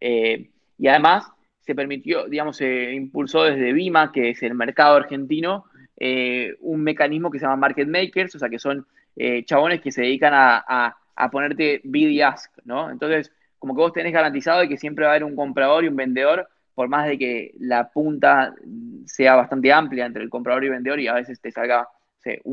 [0.00, 1.30] Eh, y además
[1.60, 5.64] se permitió, digamos, se impulsó desde Vima, que es el mercado argentino,
[5.96, 8.86] eh, un mecanismo que se llama Market Makers, o sea, que son
[9.44, 10.96] chabones que se dedican a,
[11.30, 12.90] ponerte bid y ask, ¿no?
[12.90, 13.30] Entonces,
[13.60, 15.94] como que vos tenés garantizado de que siempre va a haber un comprador y un
[15.94, 18.54] vendedor, por más de que la punta
[19.06, 21.86] sea bastante amplia entre el comprador y vendedor y a veces te salga,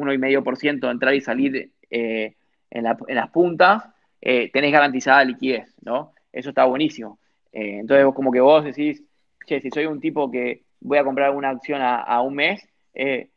[0.01, 2.35] medio por ciento entrar y salir en,
[2.69, 3.83] en las puntas,
[4.21, 6.13] eh, tenés garantizada liquidez, ¿no?
[6.31, 7.19] Eso está buenísimo.
[7.51, 9.03] Eh, entonces, como que vos decís,
[9.45, 13.29] che, si soy un tipo que voy a comprar una acción a, un mes, eh,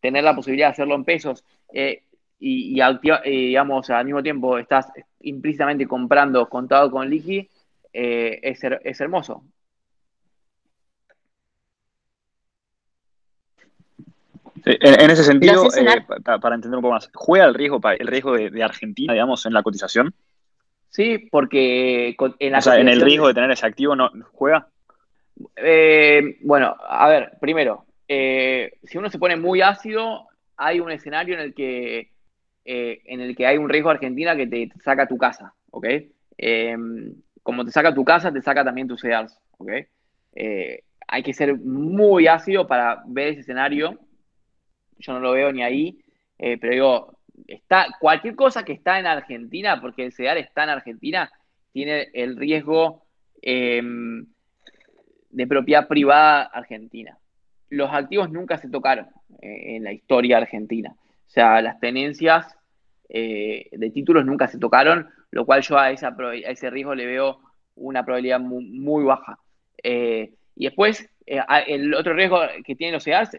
[0.00, 1.44] tener la posibilidad de hacerlo en pesos.
[2.40, 2.80] Y,
[3.24, 7.48] digamos, al mismo tiempo estás implícitamente comprando contado con liqui,
[7.92, 9.44] es, es hermoso.
[14.64, 18.62] en, ese sentido, eh, para, entender un poco más, ¿juega el riesgo, el riesgo de,
[18.62, 20.14] Argentina, digamos, en la cotización?
[20.88, 24.68] Sí, porque en, la o sea, en el riesgo de tener ese activo no juega.
[25.56, 30.26] Eh, bueno, a ver, primero, eh, si uno se pone muy ácido,
[30.56, 32.10] hay un escenario en el que
[32.72, 35.86] en el que hay un riesgo Argentina que te saca tu casa, ¿ok?
[37.42, 39.70] como te saca tu casa, te saca también tus CEDARs, ¿ok?
[41.08, 43.98] hay que ser muy ácido para ver ese escenario
[45.00, 45.98] yo no lo veo ni ahí,
[46.38, 50.70] eh, pero digo, está, cualquier cosa que está en Argentina, porque el CEDAR está en
[50.70, 51.32] Argentina,
[51.72, 53.04] tiene el riesgo
[53.42, 54.26] em,
[55.30, 57.18] de propiedad privada argentina.
[57.68, 59.06] Los activos nunca se tocaron
[59.40, 60.94] eh, en la historia argentina.
[61.26, 62.56] O sea, las tenencias
[63.10, 67.40] eh, de títulos nunca se tocaron, lo cual yo a, esa, ese riesgo le veo
[67.76, 69.38] una probabilidad muy, baja.
[69.82, 73.36] y después, el otro riesgo que tienen los CEDARs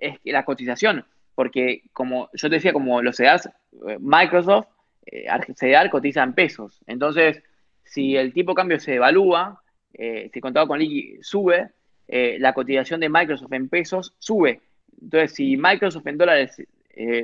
[0.00, 4.66] es la cotización, porque como yo te decía, como los CEDARs, eh, Microsoft,
[5.06, 5.26] eh,
[5.56, 6.82] CEDAR cotiza en pesos.
[6.86, 7.42] Entonces,
[7.84, 9.62] si el tipo de cambio se evalúa,
[9.94, 11.70] eh, si contado con liqui sube,
[12.08, 14.60] eh, la cotización de Microsoft en pesos sube.
[15.00, 16.62] Entonces, si Microsoft en dólares,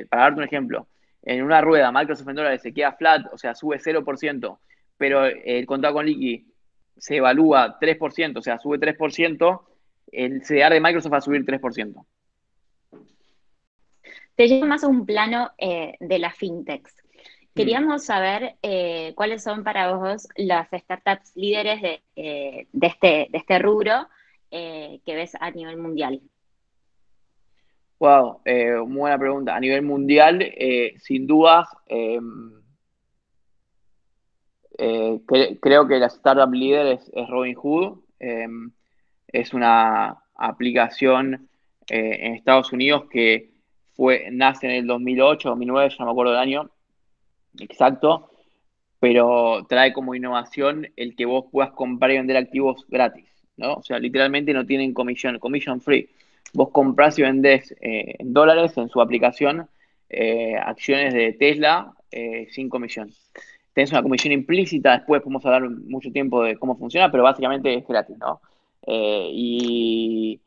[0.09, 0.87] para darte un ejemplo,
[1.27, 4.59] en una rueda Microsoft en dólares se queda flat, o sea, sube 0%,
[4.97, 6.45] pero el contado con liqui
[6.97, 9.61] se evalúa 3%, o sea, sube 3%,
[10.11, 12.05] el CDR de Microsoft va a subir 3%
[14.37, 16.95] te lleva más a un plano eh, de las fintechs.
[17.55, 23.57] Queríamos saber eh, cuáles son para vos las startups líderes de, eh, este, de este,
[23.57, 24.07] rubro
[24.51, 26.21] que ves a nivel mundial.
[27.99, 28.41] Wow,
[28.85, 29.55] muy buena pregunta.
[29.55, 30.53] A nivel mundial,
[30.99, 31.67] sin dudas,
[34.75, 37.99] creo que la startup líder es, es Robinhood.
[39.27, 41.49] es una aplicación
[41.87, 43.51] en Estados Unidos que
[43.95, 46.69] fue, nace en el 2008, 2009, ya no me acuerdo del año
[47.59, 48.29] exacto,
[48.99, 53.25] pero trae como innovación el que vos puedas comprar y vender activos gratis,
[53.55, 53.73] ¿no?
[53.75, 56.09] O sea, literalmente no tienen comisión, commission free.
[56.53, 59.67] Vos comprás y vendés eh, en dólares en su aplicación
[60.09, 63.11] eh, acciones de Tesla eh, sin comisión.
[63.73, 67.87] Tenés una comisión implícita, después podemos hablar mucho tiempo de cómo funciona, pero básicamente es
[67.87, 68.41] gratis, ¿no?
[68.89, 70.39] y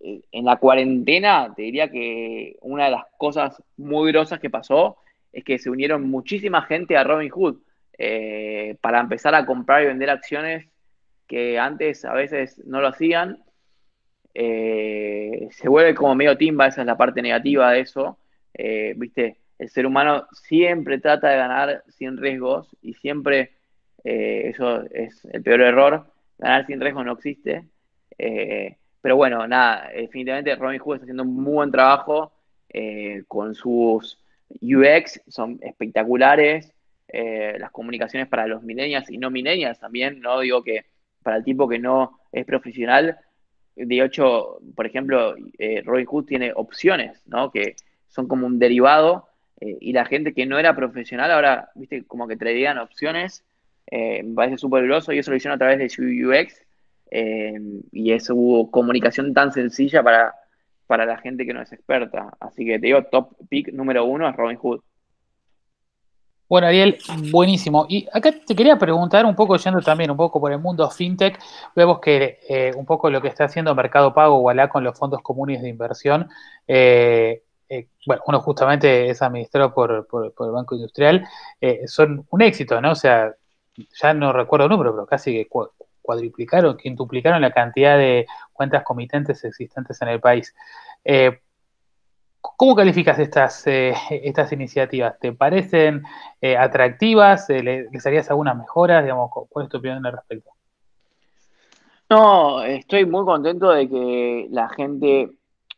[0.00, 4.96] en la cuarentena, te diría que una de las cosas muy grosas que pasó
[5.32, 7.58] es que se unieron muchísima gente a Robinhood
[7.98, 10.66] eh, para empezar a comprar y vender acciones
[11.26, 13.42] que antes a veces no lo hacían.
[14.34, 18.18] Eh, se vuelve como medio timba, esa es la parte negativa de eso.
[18.54, 23.52] Eh, Viste, el ser humano siempre trata de ganar sin riesgos y siempre
[24.02, 26.06] eso es el peor error.
[26.38, 27.64] Ganar sin riesgos no existe.
[29.02, 32.32] Pero bueno, nada, definitivamente Robin Hood está haciendo un muy buen trabajo
[32.68, 34.22] eh, con sus
[34.60, 36.72] UX, son espectaculares.
[37.12, 40.40] Eh, las comunicaciones para los millennials y no millennials también, ¿no?
[40.40, 40.84] Digo que
[41.24, 43.18] para el tipo que no es profesional,
[43.86, 47.50] de hecho, por ejemplo, eh, Robin Hood tiene opciones, ¿no?
[47.50, 47.76] Que
[48.08, 49.26] son como un derivado
[49.62, 53.44] y la gente que no era profesional ahora, viste, como que traían opciones,
[53.92, 56.62] me parece súper groso y eso lo hicieron a través de su UX
[57.10, 57.58] eh,
[57.92, 60.34] y eso hubo comunicación tan sencilla para,
[60.86, 62.36] para la gente que no es experta.
[62.40, 64.80] Así que te digo, top pick número uno es Robin Hood.
[66.50, 66.98] Bueno, Ariel,
[67.30, 67.86] buenísimo.
[67.88, 71.38] Y acá te quería preguntar un poco, yendo también un poco por el mundo fintech,
[71.76, 75.22] vemos que eh, un poco lo que está haciendo Mercado Pago, Wallah, con los fondos
[75.22, 76.28] comunes de inversión,
[76.66, 77.44] eh,
[78.04, 81.24] bueno, uno justamente es administrado por, por, el Banco Industrial,
[81.86, 82.90] son un éxito, ¿no?
[82.92, 83.32] O sea,
[84.02, 85.48] ya no recuerdo el número, pero casi que
[86.02, 90.52] cuadriplicaron, quintuplicaron la cantidad de cuentas comitentes existentes en el país.
[91.04, 91.38] Eh,
[92.40, 95.18] ¿Cómo calificas estas, eh, estas iniciativas?
[95.18, 96.02] ¿Te parecen
[96.40, 97.48] eh, atractivas?
[97.48, 99.02] ¿Les harías algunas mejoras?
[99.02, 100.50] Digamos, ¿Cuál es tu opinión al respecto?
[102.08, 105.30] No, estoy muy contento de que la gente...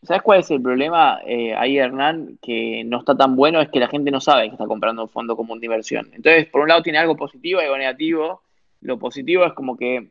[0.02, 1.18] ¿Sabes cuál es el problema
[1.56, 2.38] ahí, Hernán?
[2.42, 5.08] Que no está tan bueno, es que la gente no sabe que está comprando un
[5.08, 6.10] fondo común de inversión.
[6.12, 8.42] Entonces, por un lado tiene algo positivo y algo negativo.
[8.80, 10.10] Lo positivo es como que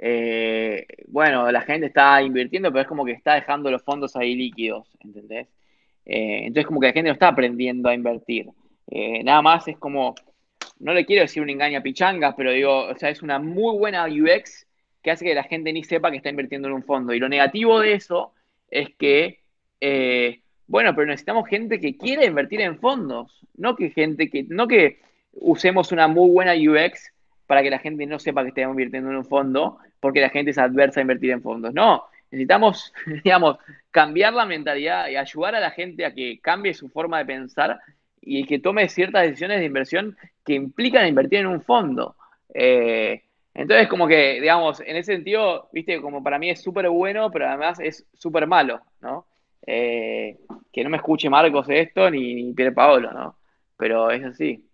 [0.00, 0.86] eh,
[1.18, 4.86] bueno, la gente está invirtiendo, pero es como que está dejando los fondos ahí líquidos,
[5.00, 5.48] ¿entendés?
[6.06, 8.46] Eh, entonces como que la gente no está aprendiendo a invertir.
[8.88, 10.14] Eh, nada más es como,
[10.78, 13.76] no le quiero decir un engaño a pichanga, pero digo, o sea, es una muy
[13.76, 14.68] buena UX
[15.02, 17.12] que hace que la gente ni sepa que está invirtiendo en un fondo.
[17.12, 18.32] Y lo negativo de eso
[18.70, 19.40] es que
[20.68, 25.00] Bueno, pero necesitamos gente que quiera invertir en fondos, no que gente que, no que
[25.32, 27.12] usemos una muy buena UX
[27.48, 30.50] para que la gente no sepa que estamos invirtiendo en un fondo, porque la gente
[30.50, 31.74] es adversa a invertir en fondos.
[31.74, 32.92] No, necesitamos,
[33.24, 33.58] digamos,
[33.90, 37.78] cambiar la mentalidad y ayudar a la gente a que cambie su forma de pensar
[38.20, 42.16] y que tome ciertas decisiones de inversión que implican invertir en un fondo.
[42.52, 43.22] Eh,
[43.54, 47.48] entonces, como que, digamos, en ese sentido, viste, como para mí es súper bueno, pero
[47.48, 49.26] además es súper malo, ¿no?
[49.66, 50.36] Eh,
[50.72, 53.36] que no me escuche Marcos esto ni, ni Paolo, ¿no?
[53.76, 54.67] Pero es así.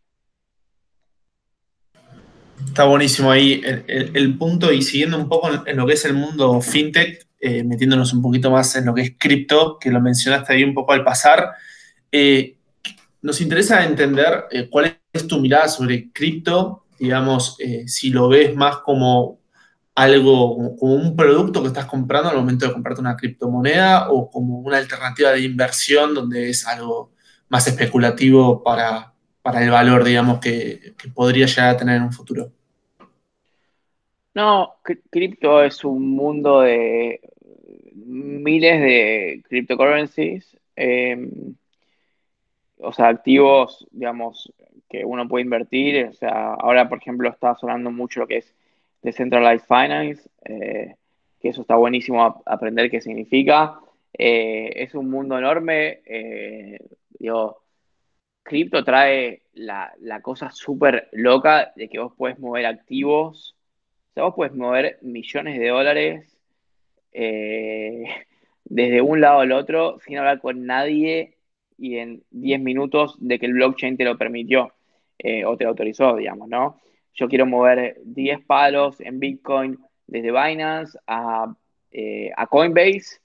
[2.66, 6.60] Está buenísimo ahí el, punto y siguiendo un poco en, lo que es el mundo
[6.60, 10.64] fintech, eh, metiéndonos un poquito más en lo que es cripto, que lo mencionaste ahí
[10.64, 11.52] un poco al pasar.
[12.10, 12.56] Eh,
[13.22, 17.56] nos interesa entender eh, cuál es tu mirada sobre cripto, digamos,
[17.86, 19.38] si lo ves más como
[19.94, 24.58] algo, como un producto que estás comprando al momento de comprarte una criptomoneda o como
[24.58, 27.12] una alternativa de inversión donde es algo
[27.48, 29.13] más especulativo para,
[29.44, 32.50] el valor, digamos, que, podría llegar a tener en un futuro.
[34.34, 34.76] No,
[35.10, 37.20] cripto es un mundo de
[37.94, 41.54] miles de cryptocurrencies, em,
[42.78, 44.52] o sea, activos, digamos,
[44.88, 46.06] que uno puede invertir.
[46.06, 48.54] O sea, ahora, por ejemplo, está sonando mucho lo que es
[49.02, 50.94] Decentralized Finance, eh,
[51.40, 53.78] que eso está buenísimo aprender qué significa.
[54.16, 56.00] Eh, es un mundo enorme.
[56.06, 56.78] Eh,
[57.18, 57.63] digo,
[58.44, 63.56] cripto trae la, la cosa súper loca de que vos puedes mover activos
[64.14, 66.38] sea, vos puedes mover millones de dólares
[67.12, 68.04] eh,
[68.64, 71.38] desde un lado al otro sin hablar con nadie
[71.76, 74.72] y en 10 minutos de que el blockchain te lo permitió
[75.18, 76.80] eh, o te autorizó, digamos, ¿no?
[77.14, 81.54] Yo quiero mover 10 palos en Bitcoin desde Binance a,
[81.90, 83.20] eh, Coinbase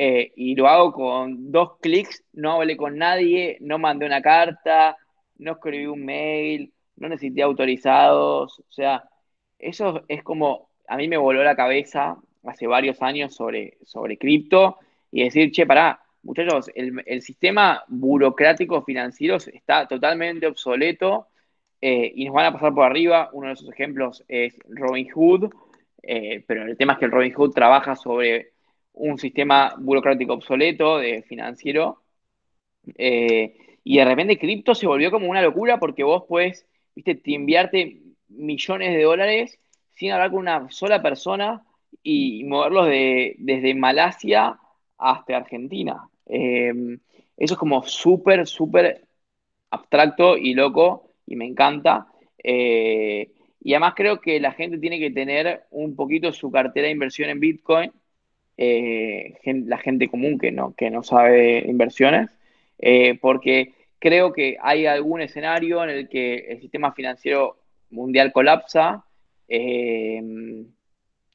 [0.00, 4.96] y lo hago con dos clics, no hablé con nadie, no mandé una carta,
[5.38, 9.04] no escribí un mail, no necesité autorizados, o sea,
[9.58, 14.78] eso es como, a mí me voló la cabeza hace varios años sobre, sobre cripto
[15.10, 21.28] y decir, che, pará, muchachos, el, sistema burocrático financiero está totalmente obsoleto
[21.80, 23.30] eh, y nos van a pasar por arriba.
[23.32, 25.50] Uno de esos ejemplos es Robinhood,
[26.02, 28.52] eh, pero el tema es que el Robinhood trabaja sobre
[28.98, 32.02] un sistema burocrático obsoleto de financiero
[32.96, 37.32] eh, y de repente cripto se volvió como una locura porque vos puedes, viste, te
[37.32, 39.58] invierte millones de dólares
[39.94, 41.64] sin hablar con una sola persona
[42.02, 44.58] y moverlos de, desde Malasia
[44.98, 46.08] hasta Argentina.
[46.26, 46.98] Em,
[47.36, 49.06] eso es como súper, súper
[49.70, 52.06] abstracto y loco y me encanta.
[52.42, 56.92] Eh, y además creo que la gente tiene que tener un poquito su cartera de
[56.92, 57.92] inversión en Bitcoin,
[58.60, 62.28] eh, la gente común que no, que no sabe inversiones,
[62.80, 67.56] eh, porque creo que hay algún escenario en el que el sistema financiero
[67.90, 69.04] mundial colapsa,
[69.46, 70.20] eh,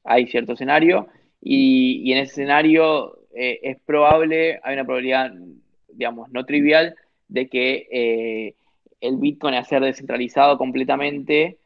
[0.04, 1.08] hay cierto escenario,
[1.40, 5.32] y, en ese escenario es probable, hay una probabilidad,
[5.88, 6.94] digamos, no trivial,
[7.26, 8.54] de que
[9.00, 11.58] el Bitcoin a ser descentralizado completamente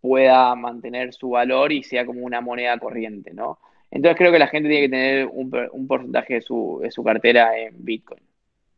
[0.00, 3.58] pueda mantener su valor y sea como una moneda corriente, ¿no?
[3.96, 7.82] Entonces creo que la gente tiene que tener un, porcentaje de su, de cartera en
[7.82, 8.20] Bitcoin.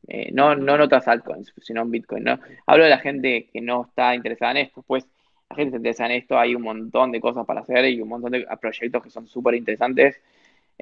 [0.06, 2.28] Eh, no, no en otras altcoins, sino en Bitcoin.
[2.66, 5.08] Hablo de la gente que no está interesada en esto, pues
[5.50, 8.08] la gente se interesa en esto, hay un montón de cosas para hacer y un
[8.08, 10.20] montón de proyectos que son súper interesantes,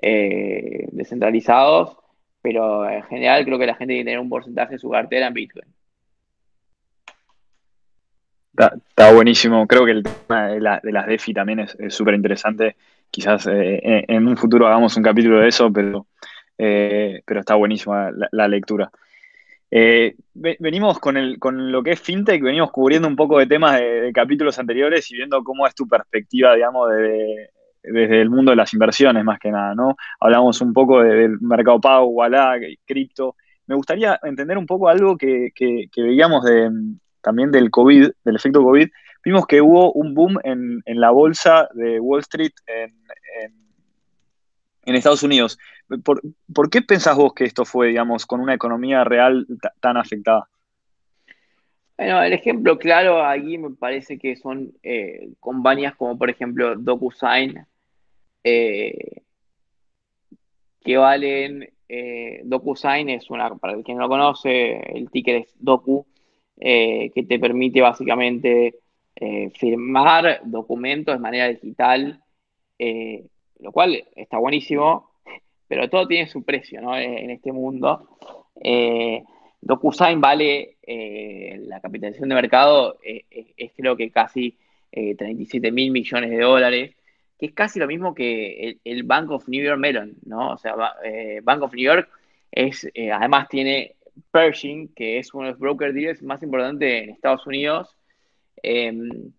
[0.02, 1.96] eh, descentralizados,
[2.42, 5.28] pero en general creo que la gente tiene que tener un porcentaje de su cartera
[5.28, 5.66] en Bitcoin.
[8.52, 9.66] Está, buenísimo.
[9.66, 12.76] Creo que el tema de, las DeFi también es súper interesante.
[13.16, 16.06] Quizás eh, en, un futuro hagamos un capítulo de eso, pero,
[16.54, 18.90] pero está buenísima la lectura.
[19.70, 23.80] Eh, venimos con, el, con lo que es fintech, venimos cubriendo un poco de temas
[23.80, 26.90] de, capítulos anteriores y viendo cómo es tu perspectiva, digamos,
[27.82, 29.96] desde el mundo de las inversiones, más que nada, ¿no?
[30.20, 33.34] Hablamos un poco del mercado pago, Wallah, cripto.
[33.66, 35.52] Me gustaría entender un poco algo que,
[35.96, 36.70] veíamos de,
[37.22, 38.90] también del COVID, del efecto COVID.
[39.26, 42.94] Vimos que hubo un boom en, la bolsa de Wall Street en,
[44.86, 45.58] en Estados Unidos.
[46.04, 49.46] ¿Por, qué pensás vos que esto fue, digamos, con una economía real
[49.80, 50.48] tan afectada?
[51.98, 57.66] Bueno, el ejemplo claro aquí me parece que son eh, compañías como por ejemplo DocuSign,
[58.44, 59.22] eh,
[60.84, 66.06] que valen, eh, DocuSign es una, para que no lo conoce, el ticker es Docu,
[66.58, 68.76] que te permite básicamente
[69.58, 72.22] firmar documentos de manera digital,
[72.78, 75.10] lo cual está buenísimo,
[75.68, 76.96] pero todo tiene su precio, ¿no?
[76.96, 78.08] En este mundo.
[78.62, 79.22] Eh,
[79.60, 83.24] DocuSign vale, eh, la capitalización de mercado eh,
[83.56, 84.56] es, creo que casi
[84.92, 86.94] 37 mil millones de dólares,
[87.38, 90.52] que es casi lo mismo que el, Bank of New York Mellon, ¿no?
[90.52, 90.74] O sea,
[91.42, 92.08] Bank of New York
[92.50, 93.96] es, además tiene
[94.30, 97.95] Pershing, que es uno de los broker dealers más importantes en Estados Unidos.
[98.62, 99.32] Em,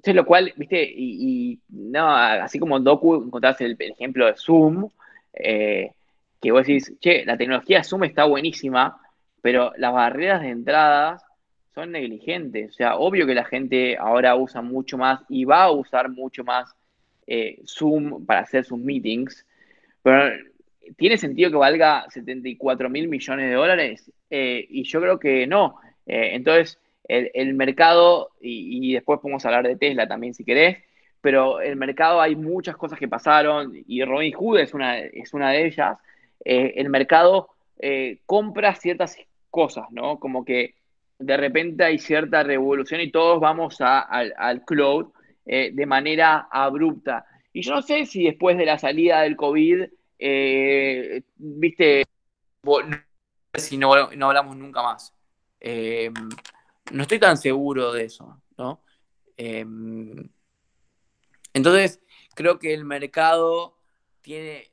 [0.00, 4.88] entonces, lo cual, viste, y, no, así como Docu, encontrás el, ejemplo de Zoom,
[5.34, 5.92] eh,
[6.40, 8.98] que vos decís, che, la tecnología Zoom está buenísima,
[9.42, 11.22] pero las barreras de entradas
[11.74, 12.70] son negligentes.
[12.70, 16.44] O sea, obvio que la gente ahora usa mucho más y va a usar mucho
[16.44, 16.74] más
[17.26, 19.46] eh, Zoom para hacer sus meetings,
[20.02, 20.32] pero
[20.96, 24.10] ¿tiene sentido que valga 74 mil millones de dólares?
[24.30, 25.76] Eh, y yo creo que no.
[26.06, 26.79] entonces,
[27.10, 30.78] el, mercado, y, después podemos hablar de Tesla también si querés,
[31.20, 35.50] pero el mercado hay muchas cosas que pasaron y Robin Hood es una, es una
[35.50, 35.98] de ellas.
[36.44, 39.16] Eh, el mercado eh, compra ciertas
[39.50, 40.18] cosas, ¿no?
[40.18, 40.74] Como que
[41.18, 45.08] de repente hay cierta revolución y todos vamos al, cloud
[45.44, 47.26] eh, de manera abrupta.
[47.52, 49.84] Y yo no sé si después de la salida del COVID,
[51.36, 52.04] viste,
[53.54, 55.12] si no, no hablamos nunca más
[56.90, 58.82] no estoy tan seguro de eso, ¿no?
[59.36, 60.28] Em,
[61.52, 62.00] entonces,
[62.34, 63.76] creo que el mercado
[64.20, 64.70] tiene,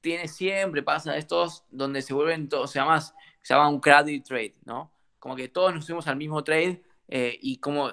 [0.00, 4.56] tiene siempre, pasa estos donde se vuelven todos, se llama, se llama un credit trade,
[4.64, 4.92] ¿no?
[5.18, 7.92] Como que todos nos subimos al mismo trade eh, y como,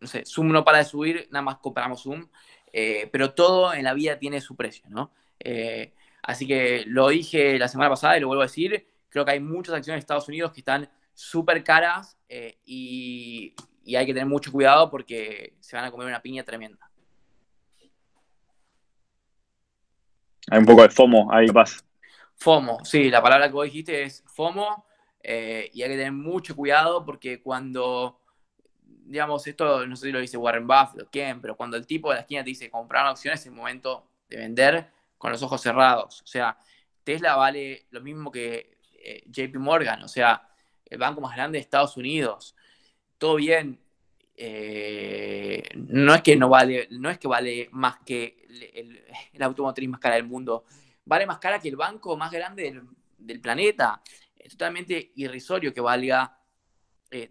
[0.00, 2.28] no sé, Zoom no para de subir, nada más compramos Zoom,
[2.72, 5.12] eh, pero todo en la vida tiene su precio, ¿no?
[5.40, 9.32] Eh, así que lo dije la semana pasada y lo vuelvo a decir, creo que
[9.32, 10.88] hay muchas acciones de Estados Unidos que están
[11.20, 13.54] súper caras eh, y,
[13.94, 16.88] hay que tener mucho cuidado porque se van a comer una piña tremenda.
[20.48, 21.84] Hay un poco de FOMO ahí, paz.
[22.36, 24.86] FOMO, sí, la palabra que vos dijiste es FOMO
[25.22, 28.20] eh, y hay que tener mucho cuidado porque cuando,
[28.78, 32.10] digamos, esto no sé si lo dice Warren Buffett o quién, pero cuando el tipo
[32.10, 35.60] de la esquina te dice comprar acciones es el momento de vender con los ojos
[35.60, 36.22] cerrados.
[36.22, 36.56] O sea,
[37.02, 40.49] Tesla vale lo mismo que eh, JP Morgan, o sea,
[40.90, 42.54] el banco más grande de Estados Unidos.
[43.16, 43.80] Todo bien.
[44.34, 48.46] Eh, no es que no vale, no es que vale más que
[49.32, 50.64] el, automotriz más cara del mundo.
[51.04, 52.82] Vale más cara que el banco más grande
[53.18, 54.02] del, planeta.
[54.36, 56.38] Es totalmente irrisorio que valga
[57.10, 57.30] eh,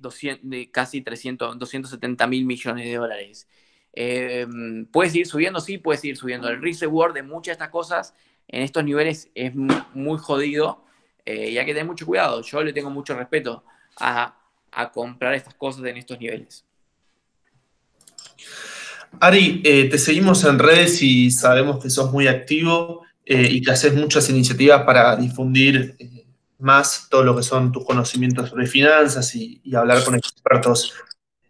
[0.71, 3.47] casi 300, 270 mil millones de dólares.
[3.93, 4.47] Eh,
[4.91, 6.47] puede seguir subiendo, sí, puede seguir subiendo.
[6.47, 8.15] El risk reward de muchas de estas cosas
[8.47, 10.85] en estos niveles es muy jodido.
[11.29, 12.41] Eh, y hay que tener mucho cuidado.
[12.41, 13.63] Yo le tengo mucho respeto
[13.99, 14.35] a,
[14.93, 16.65] comprar estas cosas en estos niveles.
[19.19, 23.71] Ari, eh, te seguimos en redes y sabemos que sos muy activo eh, y que
[23.71, 25.95] haces muchas iniciativas para difundir
[26.59, 30.93] más todo lo que son tus conocimientos sobre finanzas y, hablar con expertos.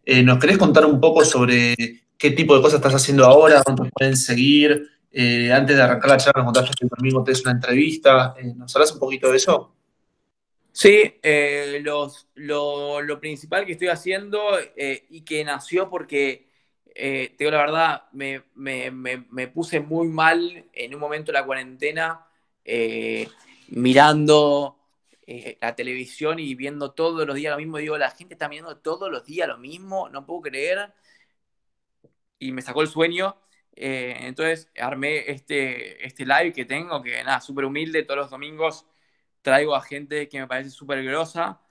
[0.06, 1.76] ¿Nos querés contar un poco sobre
[2.18, 4.90] qué tipo de cosas estás haciendo ahora, dónde pueden seguir?
[5.12, 8.36] Eh, antes de arrancar la charla, contaste que conmigo te es una entrevista.
[8.38, 9.76] Eh, ¿Nos hablas un poquito de eso?
[10.72, 14.42] Sí, eh, lo, principal que estoy haciendo
[15.10, 16.48] y que nació porque,
[16.94, 22.26] te digo la verdad, me, puse muy mal en un momento de la cuarentena
[23.70, 24.78] mirando
[25.60, 27.78] la televisión y viendo todos los días lo mismo.
[27.78, 30.94] Digo, la gente está mirando todos los días lo mismo, no puedo creer.
[32.38, 33.36] Y me sacó el sueño
[33.82, 38.86] eh, entonces armé este, este live que tengo, que nada, súper humilde, todos los domingos
[39.42, 41.62] traigo a gente que me parece súper grosa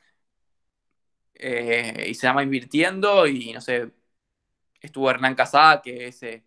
[1.34, 3.92] eh, y se llama Invirtiendo y no sé,
[4.80, 6.44] estuvo Hernán Casada, que es eh,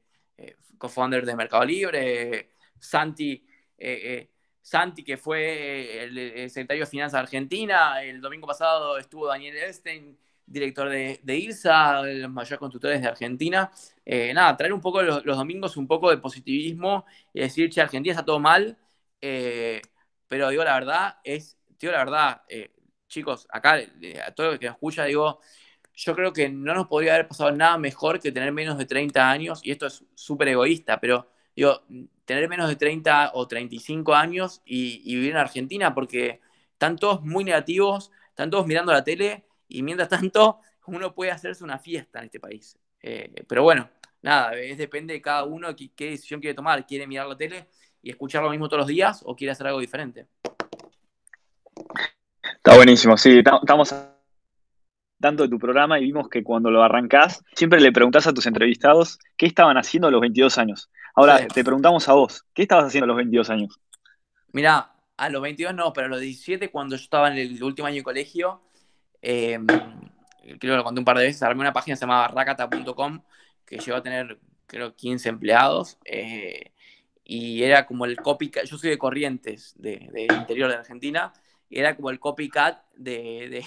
[0.78, 3.46] co-founder de Mercado Libre, Santi,
[4.62, 9.58] Santi, que fue el, el, secretario de Finanzas de Argentina, el domingo pasado estuvo Daniel
[9.58, 10.18] Elstein,
[10.52, 13.72] director de, de IRSA, los mayores constructores de Argentina.
[14.06, 18.14] Eh, nada, traer un poco los, domingos un poco de positivismo y decir, che, Argentina
[18.14, 18.78] está todo mal,
[19.22, 19.82] eh,
[20.28, 22.72] pero digo la verdad, es, digo la verdad, eh,
[23.08, 23.80] chicos, acá
[24.26, 25.40] a todo el que nos escucha, digo,
[25.94, 29.30] yo creo que no nos podría haber pasado nada mejor que tener menos de 30
[29.30, 31.84] años, y esto es súper egoísta, pero digo,
[32.26, 36.42] tener menos de 30 o 35 años y, y vivir en Argentina, porque
[36.74, 41.64] están todos muy negativos, están todos mirando la tele y mientras tanto uno puede hacerse
[41.64, 42.78] una fiesta en este país.
[43.02, 43.90] Eh, pero bueno,
[44.22, 46.86] nada, es, depende de cada uno qué, qué, decisión quiere tomar.
[46.86, 47.68] ¿Quiere mirar la tele
[48.02, 50.28] y escuchar lo mismo todos los días o quiere hacer algo diferente?
[52.56, 53.96] Está buenísimo, sí, estamos
[55.20, 58.48] tanto de tu programa y vimos que cuando lo arrancás, siempre le preguntás a tus
[58.48, 60.90] entrevistados qué estaban haciendo a los 22 años.
[61.16, 63.80] Ahora te preguntamos a vos, ¿qué estabas haciendo a los 22 años?
[64.52, 67.88] Mira, a los 22 no, pero a los 17, cuando yo estaba en el último
[67.88, 68.62] año de colegio,
[69.22, 72.34] em, creo que lo conté un par de veces, armé una página se llamaba
[73.66, 75.98] que llegó a tener, creo, 15 empleados.
[76.06, 76.72] Eh,
[77.24, 81.32] y era como el copycat, yo soy de Corrientes, del interior de Argentina,
[81.70, 83.64] era como el copycat de,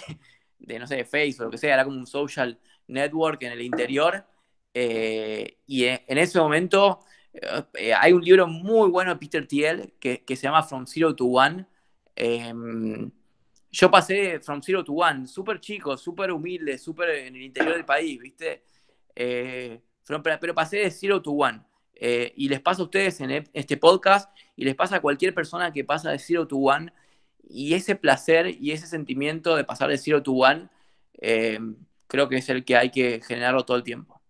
[0.58, 3.62] de, no sé, de Facebook, lo que sea, era como un social network en el
[3.62, 4.26] interior.
[4.74, 7.00] Eh, y en, ese momento
[7.74, 11.14] eh, hay un libro muy bueno de Peter Thiel que, que, se llama From Zero
[11.14, 11.66] to One.
[13.74, 17.84] Yo pasé From Zero to One, súper chico, súper humilde, súper en el interior del
[17.84, 18.62] país, ¿viste?
[19.16, 19.80] Eh,
[20.22, 21.60] pero pasé de Zero to One.
[21.96, 25.72] Eh, y les pasa a ustedes en este podcast y les pasa a cualquier persona
[25.72, 26.92] que pasa de Zero to One.
[27.42, 30.68] Y ese placer y ese sentimiento de pasar de Zero to One,
[31.20, 31.58] eh,
[32.06, 34.20] creo que es el que hay que generarlo todo el tiempo.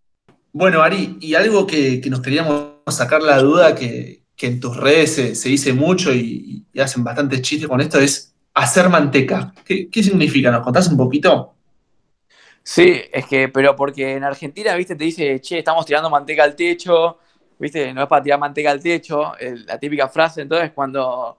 [0.53, 5.49] Bueno, Ari, y algo que, nos queríamos sacar la duda, que, en tus redes se,
[5.49, 9.53] dice mucho y, hacen bastantes chistes con esto, es hacer manteca.
[9.63, 10.49] ¿Qué, ¿Qué significa?
[10.49, 11.55] ¿Nos contás un poquito?
[12.67, 16.55] Sí, es que, pero porque en Argentina, viste, te dice, che, estamos tirando manteca al
[16.55, 17.19] techo,
[17.59, 19.33] viste, no es para tirar manteca al techo,
[19.67, 21.37] la típica frase, entonces cuando,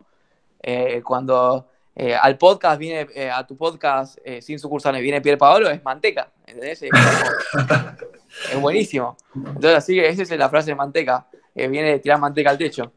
[0.63, 5.69] eh, cuando eh, al podcast viene, eh, a tu podcast sin sucursales viene Pierre Paolo,
[5.69, 6.85] es manteca, ¿entendés?
[8.53, 9.17] Es, buenísimo.
[9.35, 12.93] Entonces así que esa es la frase de manteca, viene de tirar manteca al techo.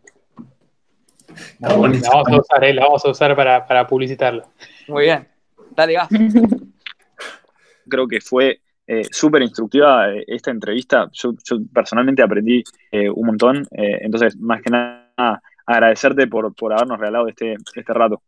[1.59, 4.43] La vamos a usar, la vamos a usar para, para publicitarlo.
[4.87, 5.27] Muy bien,
[5.75, 6.09] dale gas.
[7.89, 8.61] Creo que fue
[8.91, 11.07] eh, súper instructiva eh, esta entrevista.
[11.11, 11.33] Yo,
[11.71, 13.67] personalmente aprendí eh, un montón.
[13.71, 18.23] entonces, más que nada, agradecerte por, habernos regalado este, este rato.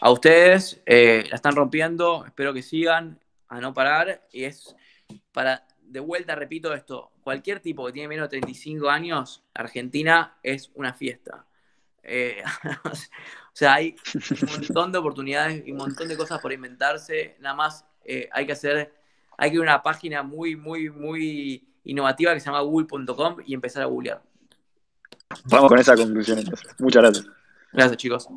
[0.00, 2.24] A ustedes la están rompiendo.
[2.26, 4.26] Espero que sigan a no parar.
[4.32, 4.74] Y es
[5.30, 10.72] para, de vuelta, repito esto: cualquier tipo que tiene menos de 35 años, Argentina es
[10.74, 11.46] una fiesta.
[12.84, 12.90] o
[13.52, 17.36] sea, hay un montón de oportunidades y un montón de cosas por inventarse.
[17.40, 17.84] Nada más
[18.32, 18.92] hay que hacer
[19.38, 23.54] hay que ir a una página muy, muy, muy innovativa que se llama google.com y
[23.54, 24.22] empezar a googlear.
[25.44, 26.68] Vamos con esa conclusión entonces.
[26.78, 27.26] Muchas gracias.
[27.72, 28.28] Gracias, chicos.